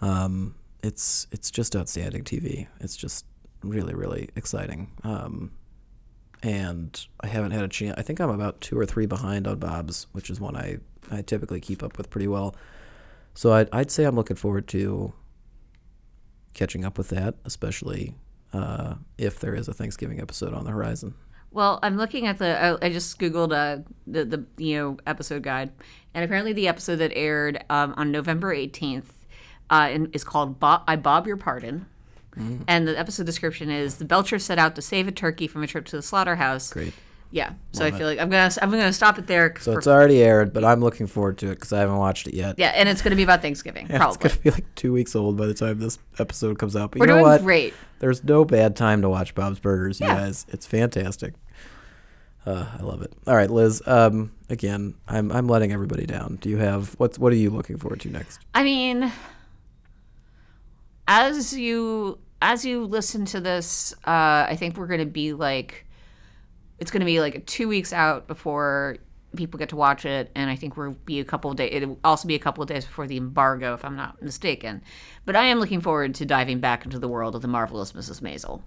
um, 0.00 0.54
it's 0.82 1.26
it's 1.30 1.50
just 1.50 1.76
outstanding 1.76 2.24
TV. 2.24 2.66
It's 2.80 2.96
just 2.96 3.24
really 3.62 3.94
really 3.94 4.28
exciting. 4.36 4.90
Um, 5.04 5.52
and 6.42 7.06
I 7.20 7.28
haven't 7.28 7.52
had 7.52 7.62
a 7.62 7.68
chance. 7.68 7.94
I 7.96 8.02
think 8.02 8.20
I'm 8.20 8.30
about 8.30 8.60
two 8.60 8.78
or 8.78 8.84
three 8.84 9.06
behind 9.06 9.46
on 9.46 9.58
Bob's, 9.58 10.08
which 10.12 10.28
is 10.28 10.40
one 10.40 10.56
I 10.56 10.78
I 11.10 11.22
typically 11.22 11.60
keep 11.60 11.82
up 11.82 11.96
with 11.96 12.10
pretty 12.10 12.28
well. 12.28 12.56
So 13.34 13.52
I'd 13.52 13.68
I'd 13.72 13.90
say 13.90 14.04
I'm 14.04 14.16
looking 14.16 14.36
forward 14.36 14.68
to 14.68 15.12
catching 16.54 16.84
up 16.84 16.98
with 16.98 17.08
that, 17.10 17.36
especially 17.44 18.16
uh, 18.52 18.94
if 19.16 19.40
there 19.40 19.54
is 19.54 19.68
a 19.68 19.72
Thanksgiving 19.72 20.20
episode 20.20 20.52
on 20.52 20.64
the 20.64 20.70
horizon. 20.70 21.14
Well, 21.50 21.78
I'm 21.82 21.96
looking 21.98 22.26
at 22.26 22.38
the. 22.38 22.78
I, 22.82 22.88
just 22.88 23.18
googled 23.18 23.52
uh, 23.52 23.82
the 24.06 24.24
the 24.24 24.46
you 24.56 24.78
know 24.78 24.96
episode 25.06 25.42
guide, 25.42 25.70
and 26.14 26.24
apparently 26.24 26.54
the 26.54 26.66
episode 26.66 26.96
that 26.96 27.12
aired 27.14 27.62
um, 27.68 27.94
on 27.98 28.10
November 28.10 28.54
18th 28.54 29.04
uh, 29.72 29.88
and 29.90 30.14
is 30.14 30.22
called 30.22 30.60
Bob, 30.60 30.82
"I 30.86 30.94
Bob 30.96 31.26
Your 31.26 31.36
Pardon," 31.36 31.86
and 32.68 32.86
the 32.86 32.96
episode 32.98 33.26
description 33.26 33.70
is 33.70 33.96
the 33.96 34.04
Belchers 34.04 34.42
set 34.42 34.58
out 34.58 34.76
to 34.76 34.82
save 34.82 35.08
a 35.08 35.12
turkey 35.12 35.46
from 35.48 35.62
a 35.64 35.66
trip 35.66 35.84
to 35.86 35.96
the 35.96 36.02
slaughterhouse. 36.02 36.72
Great. 36.72 36.94
Yeah, 37.34 37.54
so 37.72 37.86
I 37.86 37.90
feel 37.90 38.06
like 38.06 38.18
I'm 38.18 38.28
gonna 38.28 38.50
I'm 38.60 38.70
gonna 38.70 38.92
stop 38.92 39.18
it 39.18 39.26
there. 39.26 39.54
So 39.58 39.72
for- 39.72 39.78
it's 39.78 39.86
already 39.86 40.22
aired, 40.22 40.52
but 40.52 40.64
I'm 40.66 40.80
looking 40.80 41.06
forward 41.06 41.38
to 41.38 41.46
it 41.46 41.54
because 41.54 41.72
I 41.72 41.80
haven't 41.80 41.96
watched 41.96 42.26
it 42.28 42.34
yet. 42.34 42.56
yeah, 42.58 42.68
and 42.76 42.90
it's 42.90 43.00
gonna 43.00 43.16
be 43.16 43.22
about 43.22 43.40
Thanksgiving, 43.40 43.86
It's 43.88 43.96
probably. 43.96 44.26
It's 44.26 44.34
gonna 44.34 44.42
be 44.44 44.50
like 44.50 44.74
two 44.74 44.92
weeks 44.92 45.16
old 45.16 45.38
by 45.38 45.46
the 45.46 45.54
time 45.54 45.78
this 45.80 45.98
episode 46.18 46.58
comes 46.58 46.76
out. 46.76 46.90
But 46.90 47.00
We're 47.00 47.06
you 47.06 47.12
know 47.12 47.14
doing 47.20 47.24
what? 47.32 47.42
great. 47.42 47.72
There's 48.00 48.22
no 48.22 48.44
bad 48.44 48.76
time 48.76 49.00
to 49.00 49.08
watch 49.08 49.34
Bob's 49.34 49.60
Burgers, 49.60 49.98
you 49.98 50.06
Yeah. 50.08 50.14
guys. 50.16 50.44
It's 50.50 50.66
fantastic. 50.66 51.32
Uh, 52.44 52.66
I 52.78 52.82
love 52.82 53.00
it. 53.02 53.12
All 53.26 53.36
right, 53.36 53.48
Liz. 53.50 53.82
Um, 53.86 54.32
again, 54.50 54.94
I'm 55.08 55.30
I'm 55.32 55.46
letting 55.46 55.72
everybody 55.72 56.04
down. 56.04 56.36
Do 56.40 56.50
you 56.50 56.58
have 56.58 56.92
what's 56.98 57.18
what 57.18 57.32
are 57.32 57.36
you 57.36 57.48
looking 57.50 57.78
forward 57.78 58.00
to 58.00 58.10
next? 58.10 58.40
I 58.52 58.62
mean, 58.64 59.10
as 61.06 61.56
you 61.56 62.18
as 62.40 62.64
you 62.64 62.84
listen 62.84 63.24
to 63.26 63.40
this, 63.40 63.92
uh, 64.04 64.46
I 64.48 64.56
think 64.58 64.76
we're 64.76 64.88
going 64.88 65.00
to 65.00 65.06
be 65.06 65.32
like, 65.32 65.86
it's 66.78 66.90
going 66.90 67.00
to 67.00 67.06
be 67.06 67.20
like 67.20 67.46
two 67.46 67.68
weeks 67.68 67.92
out 67.92 68.26
before 68.26 68.96
people 69.36 69.58
get 69.58 69.70
to 69.70 69.76
watch 69.76 70.04
it, 70.04 70.30
and 70.34 70.50
I 70.50 70.56
think 70.56 70.76
we'll 70.76 70.96
be 71.04 71.20
a 71.20 71.24
couple 71.24 71.50
of 71.50 71.56
days. 71.56 71.70
It'll 71.72 71.98
also 72.04 72.26
be 72.28 72.34
a 72.34 72.40
couple 72.40 72.62
of 72.62 72.68
days 72.68 72.84
before 72.84 73.06
the 73.06 73.16
embargo, 73.16 73.74
if 73.74 73.84
I'm 73.84 73.96
not 73.96 74.20
mistaken. 74.20 74.82
But 75.24 75.36
I 75.36 75.44
am 75.44 75.60
looking 75.60 75.80
forward 75.80 76.16
to 76.16 76.26
diving 76.26 76.58
back 76.60 76.84
into 76.84 76.98
the 76.98 77.08
world 77.08 77.34
of 77.34 77.42
the 77.42 77.48
marvelous 77.48 77.92
Mrs. 77.92 78.20
Maisel. 78.20 78.62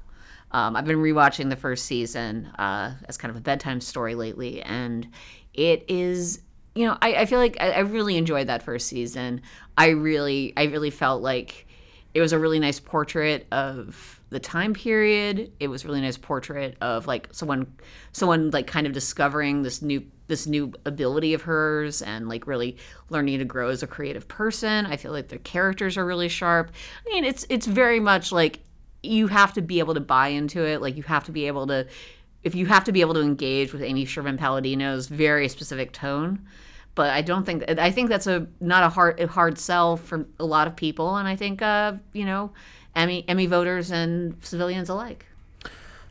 Um, 0.52 0.76
I've 0.76 0.86
been 0.86 1.00
rewatching 1.00 1.50
the 1.50 1.56
first 1.56 1.86
season 1.86 2.46
uh, 2.58 2.94
as 3.08 3.18
kind 3.18 3.30
of 3.30 3.36
a 3.36 3.42
bedtime 3.42 3.82
story 3.82 4.16
lately, 4.16 4.62
and 4.62 5.08
it 5.54 5.84
is, 5.90 6.42
you 6.76 6.86
know, 6.86 6.98
I, 7.02 7.16
I 7.16 7.26
feel 7.26 7.40
like 7.40 7.58
I, 7.60 7.72
I 7.72 7.80
really 7.80 8.16
enjoyed 8.16 8.48
that 8.48 8.64
first 8.64 8.88
season. 8.88 9.42
I 9.78 9.90
really, 9.90 10.54
I 10.56 10.64
really 10.66 10.92
felt 10.92 11.22
like 11.22 11.65
it 12.16 12.22
was 12.22 12.32
a 12.32 12.40
really 12.40 12.60
nice 12.60 12.80
portrait 12.80 13.46
of 13.52 14.22
the 14.30 14.40
time 14.40 14.74
period. 14.74 15.52
It 15.60 15.68
was 15.68 15.84
a 15.84 15.88
really 15.88 16.00
nice 16.00 16.18
portrait 16.18 16.78
of 16.80 17.08
like 17.08 17.28
someone, 17.34 17.76
someone 18.14 18.52
like 18.52 18.68
kind 18.68 18.88
of 18.88 18.94
discovering 18.94 19.62
this 19.62 19.82
new 19.82 20.04
this 20.28 20.48
new 20.48 20.74
ability 20.86 21.36
of 21.36 21.44
hers 21.44 22.02
and 22.02 22.28
like 22.28 22.48
really 22.48 22.78
learning 23.10 23.38
to 23.40 23.46
grow 23.46 23.70
as 23.70 23.84
a 23.84 23.88
creative 23.88 24.28
person. 24.30 24.86
I 24.86 24.96
feel 24.96 25.12
like 25.12 25.28
the 25.28 25.38
characters 25.38 25.98
are 25.98 26.06
really 26.06 26.30
sharp. 26.30 26.72
I 27.06 27.14
mean, 27.14 27.26
it's 27.26 27.46
it's 27.50 27.68
very 27.68 28.00
much 28.00 28.32
like 28.32 28.62
you 29.04 29.28
have 29.28 29.52
to 29.54 29.62
be 29.62 29.80
able 29.80 29.94
to 29.94 30.00
buy 30.00 30.30
into 30.30 30.66
it. 30.66 30.82
Like 30.82 30.96
you 30.96 31.04
have 31.04 31.26
to 31.26 31.34
be 31.34 31.48
able 31.48 31.68
to, 31.68 31.86
if 32.44 32.56
you 32.56 32.66
have 32.66 32.86
to 32.86 32.94
be 32.94 33.02
able 33.02 33.14
to 33.16 33.22
engage 33.22 33.74
with 33.74 33.84
Amy 33.84 34.06
Sherman 34.06 34.38
Palladino's 34.38 35.08
very 35.08 35.50
specific 35.50 35.92
tone. 35.92 36.48
But 36.96 37.10
I 37.10 37.22
don't 37.22 37.46
think 37.46 37.64
I 37.70 37.92
think 37.92 38.10
that's 38.10 38.26
a 38.28 38.48
not 38.62 38.84
a 38.84 38.90
hard 38.90 39.20
a 39.20 39.28
hard 39.28 39.58
sell 39.60 39.98
for 39.98 40.26
a 40.40 40.46
lot 40.46 40.68
of 40.68 40.76
people, 40.76 41.18
and 41.18 41.28
I 41.28 41.36
think 41.36 41.62
uh, 41.62 41.94
you 42.14 42.26
know, 42.26 42.52
Emmy 42.96 43.26
Emmy 43.28 43.46
voters 43.48 43.92
and 43.92 44.38
civilians 44.42 44.88
alike. 44.90 45.26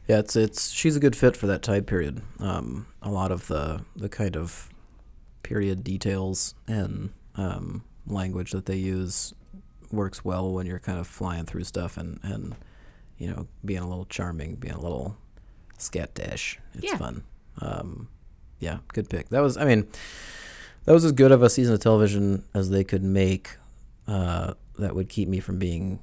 Yeah, 0.07 0.19
it's 0.19 0.37
it's 0.37 0.71
she's 0.71 0.95
a 0.97 1.01
good 1.01 1.17
fit 1.17 1.37
for 1.37 1.47
that 1.47 1.63
time 1.63 1.85
period. 1.85 2.21
Um, 2.39 2.87
a 3.03 3.11
lot 3.11 3.33
of 3.33 3.47
the 3.49 3.81
the 3.97 4.11
kind 4.11 4.37
of 4.37 4.69
period 5.43 5.83
details 5.85 6.55
and 6.69 7.11
um, 7.37 7.83
language 8.07 8.51
that 8.53 8.67
they 8.67 8.77
use 8.77 9.33
works 9.91 10.25
well 10.25 10.53
when 10.53 10.67
you're 10.67 10.79
kind 10.81 10.99
of 10.99 11.07
flying 11.07 11.47
through 11.47 11.65
stuff 11.65 11.97
and 11.97 12.21
and 12.23 12.55
you 13.17 13.29
know 13.31 13.47
being 13.65 13.81
a 13.81 13.89
little 13.89 14.05
charming, 14.05 14.57
being 14.57 14.75
a 14.75 14.81
little 14.81 15.17
scat 15.79 16.13
dash. 16.15 16.59
It's 16.75 16.85
Yeah. 16.85 16.97
fun. 16.99 17.23
Um, 17.63 18.09
yeah, 18.61 18.79
good 18.93 19.09
pick. 19.09 19.31
That 19.31 19.41
was 19.41 19.57
I 19.57 19.65
mean 19.65 19.87
that 20.85 20.93
was 20.93 21.05
as 21.05 21.13
good 21.13 21.33
of 21.33 21.43
a 21.43 21.51
season 21.51 21.75
of 21.75 21.81
television 21.81 22.45
as 22.55 22.71
they 22.71 22.85
could 22.85 23.03
make. 23.03 23.57
Uh, 24.07 24.55
that 24.79 24.95
would 24.95 25.09
keep 25.09 25.29
me 25.29 25.41
from 25.41 25.59
being 25.59 26.01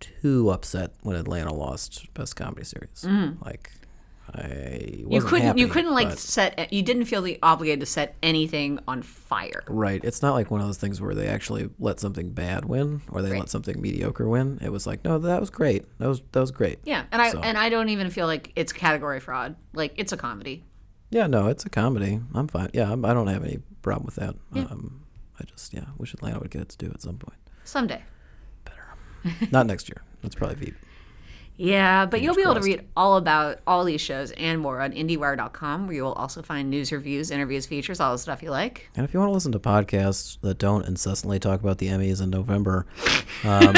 too 0.00 0.50
upset 0.50 0.92
when 1.02 1.14
Atlanta 1.16 1.52
lost 1.54 2.12
Best 2.14 2.34
Comedy 2.36 2.64
Series. 2.64 3.06
Like, 3.44 3.70
I 4.34 5.04
You 5.08 5.20
couldn't. 5.20 5.58
you 5.58 5.68
couldn't 5.68 5.92
like 5.92 6.12
set. 6.18 6.72
You 6.72 6.82
didn't 6.82 7.04
feel 7.04 7.22
the 7.22 7.38
obligated 7.42 7.80
to 7.80 7.86
set 7.86 8.16
anything 8.22 8.78
on 8.88 9.02
fire. 9.02 9.62
Right. 9.68 10.00
It's 10.02 10.22
not 10.22 10.32
like 10.32 10.50
one 10.50 10.60
of 10.60 10.66
those 10.66 10.78
things 10.78 11.00
where 11.00 11.14
they 11.14 11.28
actually 11.28 11.68
let 11.78 12.00
something 12.00 12.30
bad 12.30 12.64
win 12.64 13.02
or 13.10 13.20
they 13.22 13.30
Right. 13.32 13.40
let 13.40 13.50
something 13.50 13.80
mediocre 13.80 14.28
win. 14.28 14.58
It 14.62 14.70
was 14.72 14.86
like, 14.86 15.04
no, 15.04 15.18
that 15.18 15.38
was 15.40 15.50
great. 15.50 15.84
That 15.98 16.08
was 16.08 16.22
that 16.32 16.40
was 16.40 16.50
great. 16.50 16.78
Yeah, 16.84 17.04
and 17.12 17.20
I 17.20 17.30
So- 17.32 17.40
and 17.40 17.58
I 17.58 17.68
don't 17.68 17.90
even 17.90 18.10
feel 18.10 18.26
like 18.26 18.52
it's 18.56 18.72
category 18.72 19.20
fraud. 19.20 19.54
Like 19.74 19.92
it's 19.96 20.12
a 20.12 20.16
comedy. 20.16 20.64
Yeah, 21.10 21.26
no, 21.26 21.48
it's 21.48 21.66
a 21.66 21.70
comedy. 21.70 22.20
I'm 22.34 22.48
fine. 22.48 22.70
Yeah, 22.72 22.90
I'm, 22.90 23.04
I 23.04 23.12
don't 23.12 23.26
have 23.26 23.44
any 23.44 23.58
problem 23.82 24.06
with 24.06 24.16
that. 24.16 24.34
Um, 24.54 25.02
I 25.38 25.44
just 25.44 25.74
yeah, 25.74 25.84
wish 25.98 26.14
Atlanta 26.14 26.38
would 26.38 26.50
get 26.50 26.62
it 26.62 26.68
to 26.70 26.78
do 26.78 26.90
at 26.92 27.02
some 27.02 27.16
point. 27.18 27.38
Someday. 27.64 28.02
Better. 28.64 28.94
Not 29.50 29.66
next 29.66 29.88
year. 29.88 30.02
That's 30.22 30.34
probably 30.34 30.56
Veep. 30.56 30.74
Yeah, 31.56 32.06
but 32.06 32.22
you'll 32.22 32.34
be 32.34 32.42
able 32.42 32.54
to 32.54 32.60
read 32.60 32.88
all 32.96 33.18
about 33.18 33.60
all 33.66 33.84
these 33.84 34.00
shows 34.00 34.30
and 34.32 34.58
more 34.58 34.80
on 34.80 34.92
IndieWire.com, 34.92 35.86
where 35.86 35.94
you 35.94 36.02
will 36.02 36.14
also 36.14 36.40
find 36.42 36.70
news, 36.70 36.90
reviews, 36.90 37.30
interviews, 37.30 37.66
features, 37.66 38.00
all 38.00 38.12
the 38.12 38.18
stuff 38.18 38.42
you 38.42 38.50
like. 38.50 38.90
And 38.96 39.04
if 39.04 39.12
you 39.12 39.20
want 39.20 39.28
to 39.30 39.34
listen 39.34 39.52
to 39.52 39.60
podcasts 39.60 40.38
that 40.40 40.58
don't 40.58 40.86
incessantly 40.86 41.38
talk 41.38 41.60
about 41.60 41.78
the 41.78 41.88
Emmys 41.88 42.22
in 42.22 42.30
November, 42.30 42.86
um, 43.44 43.74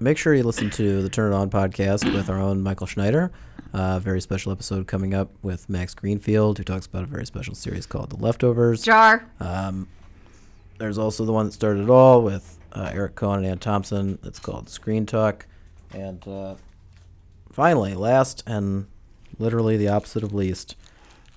make 0.00 0.18
sure 0.18 0.34
you 0.34 0.42
listen 0.42 0.70
to 0.70 1.02
the 1.02 1.08
Turn 1.08 1.32
It 1.32 1.36
On 1.36 1.50
podcast 1.50 2.12
with 2.12 2.30
our 2.30 2.38
own 2.38 2.62
Michael 2.62 2.86
Schneider. 2.86 3.32
A 3.72 4.00
very 4.00 4.20
special 4.20 4.52
episode 4.52 4.86
coming 4.86 5.14
up 5.14 5.30
with 5.42 5.68
Max 5.68 5.94
Greenfield, 5.94 6.58
who 6.58 6.64
talks 6.64 6.86
about 6.86 7.02
a 7.02 7.06
very 7.06 7.26
special 7.26 7.54
series 7.54 7.86
called 7.86 8.10
The 8.10 8.16
Leftovers. 8.16 8.82
Jar. 8.82 9.26
There's 10.78 10.98
also 10.98 11.24
the 11.24 11.32
one 11.32 11.46
that 11.46 11.52
started 11.52 11.82
it 11.82 11.90
all 11.90 12.22
with 12.22 12.56
uh, 12.72 12.90
Eric 12.92 13.16
Kohn 13.16 13.38
and 13.38 13.46
Anne 13.46 13.58
Thompson. 13.58 14.18
It's 14.22 14.38
called 14.38 14.68
Screen 14.68 15.06
Talk. 15.06 15.46
And 15.92 16.26
uh, 16.26 16.54
finally, 17.50 17.94
last 17.94 18.44
and 18.46 18.86
literally 19.38 19.76
the 19.76 19.88
opposite 19.88 20.22
of 20.22 20.32
least, 20.32 20.76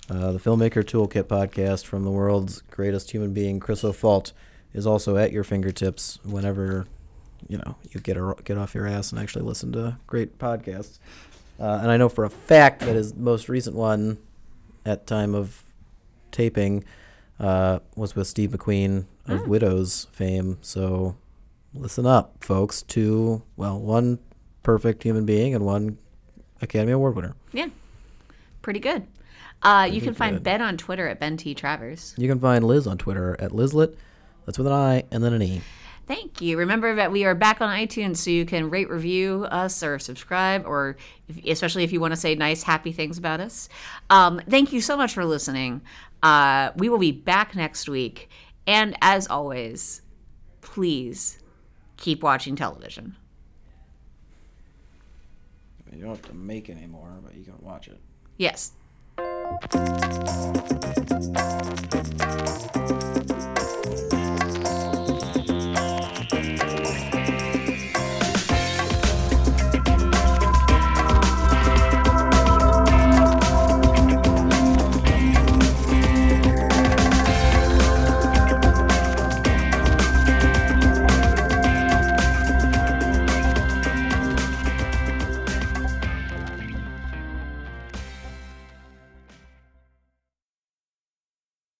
uh, 0.08 0.30
the 0.32 0.38
Filmmaker 0.38 0.84
Toolkit 0.84 1.24
podcast 1.24 1.84
from 1.86 2.04
the 2.04 2.10
world's 2.10 2.62
greatest 2.70 3.10
human 3.10 3.32
being, 3.32 3.58
Chris 3.58 3.82
O'Falt, 3.82 4.32
is 4.72 4.86
also 4.86 5.16
at 5.16 5.32
your 5.32 5.44
fingertips 5.44 6.20
whenever 6.22 6.86
you 7.48 7.58
know 7.58 7.76
you 7.90 8.00
get 8.00 8.16
a, 8.16 8.34
get 8.44 8.58
off 8.58 8.74
your 8.74 8.86
ass 8.86 9.10
and 9.12 9.20
actually 9.20 9.44
listen 9.44 9.72
to 9.72 9.96
great 10.06 10.38
podcasts. 10.38 10.98
Uh, 11.60 11.78
and 11.82 11.90
I 11.90 11.96
know 11.96 12.08
for 12.08 12.24
a 12.24 12.30
fact 12.30 12.80
that 12.80 12.94
his 12.96 13.14
most 13.14 13.48
recent 13.48 13.76
one, 13.76 14.18
at 14.84 15.06
time 15.06 15.34
of 15.34 15.62
taping, 16.32 16.84
uh, 17.38 17.78
was 17.94 18.16
with 18.16 18.26
Steve 18.26 18.50
McQueen 18.50 19.04
of 19.26 19.46
Widows 19.46 20.08
fame. 20.12 20.58
So 20.62 21.16
listen 21.74 22.06
up, 22.06 22.42
folks. 22.42 22.82
Two, 22.82 23.42
well, 23.56 23.78
one 23.78 24.18
perfect 24.62 25.02
human 25.02 25.24
being 25.24 25.54
and 25.54 25.64
one 25.64 25.98
Academy 26.60 26.92
Award 26.92 27.16
winner. 27.16 27.34
Yeah. 27.52 27.68
Pretty 28.62 28.80
good. 28.80 29.06
Uh, 29.62 29.88
you 29.90 30.00
can 30.00 30.14
find. 30.14 30.42
Ben 30.42 30.60
on 30.60 30.76
Twitter 30.76 31.06
at 31.06 31.20
Ben 31.20 31.36
T. 31.36 31.54
Travers. 31.54 32.14
You 32.16 32.28
can 32.28 32.40
find 32.40 32.64
Liz 32.64 32.86
on 32.86 32.98
Twitter 32.98 33.36
at 33.38 33.52
Lizlet. 33.52 33.94
That's 34.46 34.58
with 34.58 34.66
an 34.66 34.72
I 34.72 35.04
and 35.12 35.22
then 35.22 35.32
an 35.32 35.42
E. 35.42 35.60
Thank 36.06 36.40
you. 36.40 36.58
Remember 36.58 36.96
that 36.96 37.12
we 37.12 37.24
are 37.24 37.34
back 37.34 37.60
on 37.60 37.68
iTunes, 37.68 38.16
so 38.16 38.30
you 38.30 38.44
can 38.44 38.70
rate, 38.70 38.90
review 38.90 39.44
us, 39.50 39.82
or 39.82 39.98
subscribe, 39.98 40.66
or 40.66 40.96
if, 41.28 41.44
especially 41.46 41.84
if 41.84 41.92
you 41.92 42.00
want 42.00 42.12
to 42.12 42.16
say 42.16 42.34
nice, 42.34 42.62
happy 42.62 42.92
things 42.92 43.18
about 43.18 43.40
us. 43.40 43.68
Um, 44.10 44.40
thank 44.48 44.72
you 44.72 44.80
so 44.80 44.96
much 44.96 45.14
for 45.14 45.24
listening. 45.24 45.80
Uh, 46.22 46.72
we 46.76 46.88
will 46.88 46.98
be 46.98 47.12
back 47.12 47.54
next 47.54 47.88
week, 47.88 48.28
and 48.66 48.96
as 49.00 49.28
always, 49.28 50.02
please 50.60 51.38
keep 51.96 52.22
watching 52.22 52.56
television. 52.56 53.16
You 55.94 56.02
don't 56.02 56.16
have 56.16 56.22
to 56.22 56.34
make 56.34 56.68
anymore, 56.70 57.20
but 57.22 57.34
you 57.34 57.44
can 57.44 57.54
watch 57.60 57.88
it. 57.88 58.00
Yes. 58.38 58.72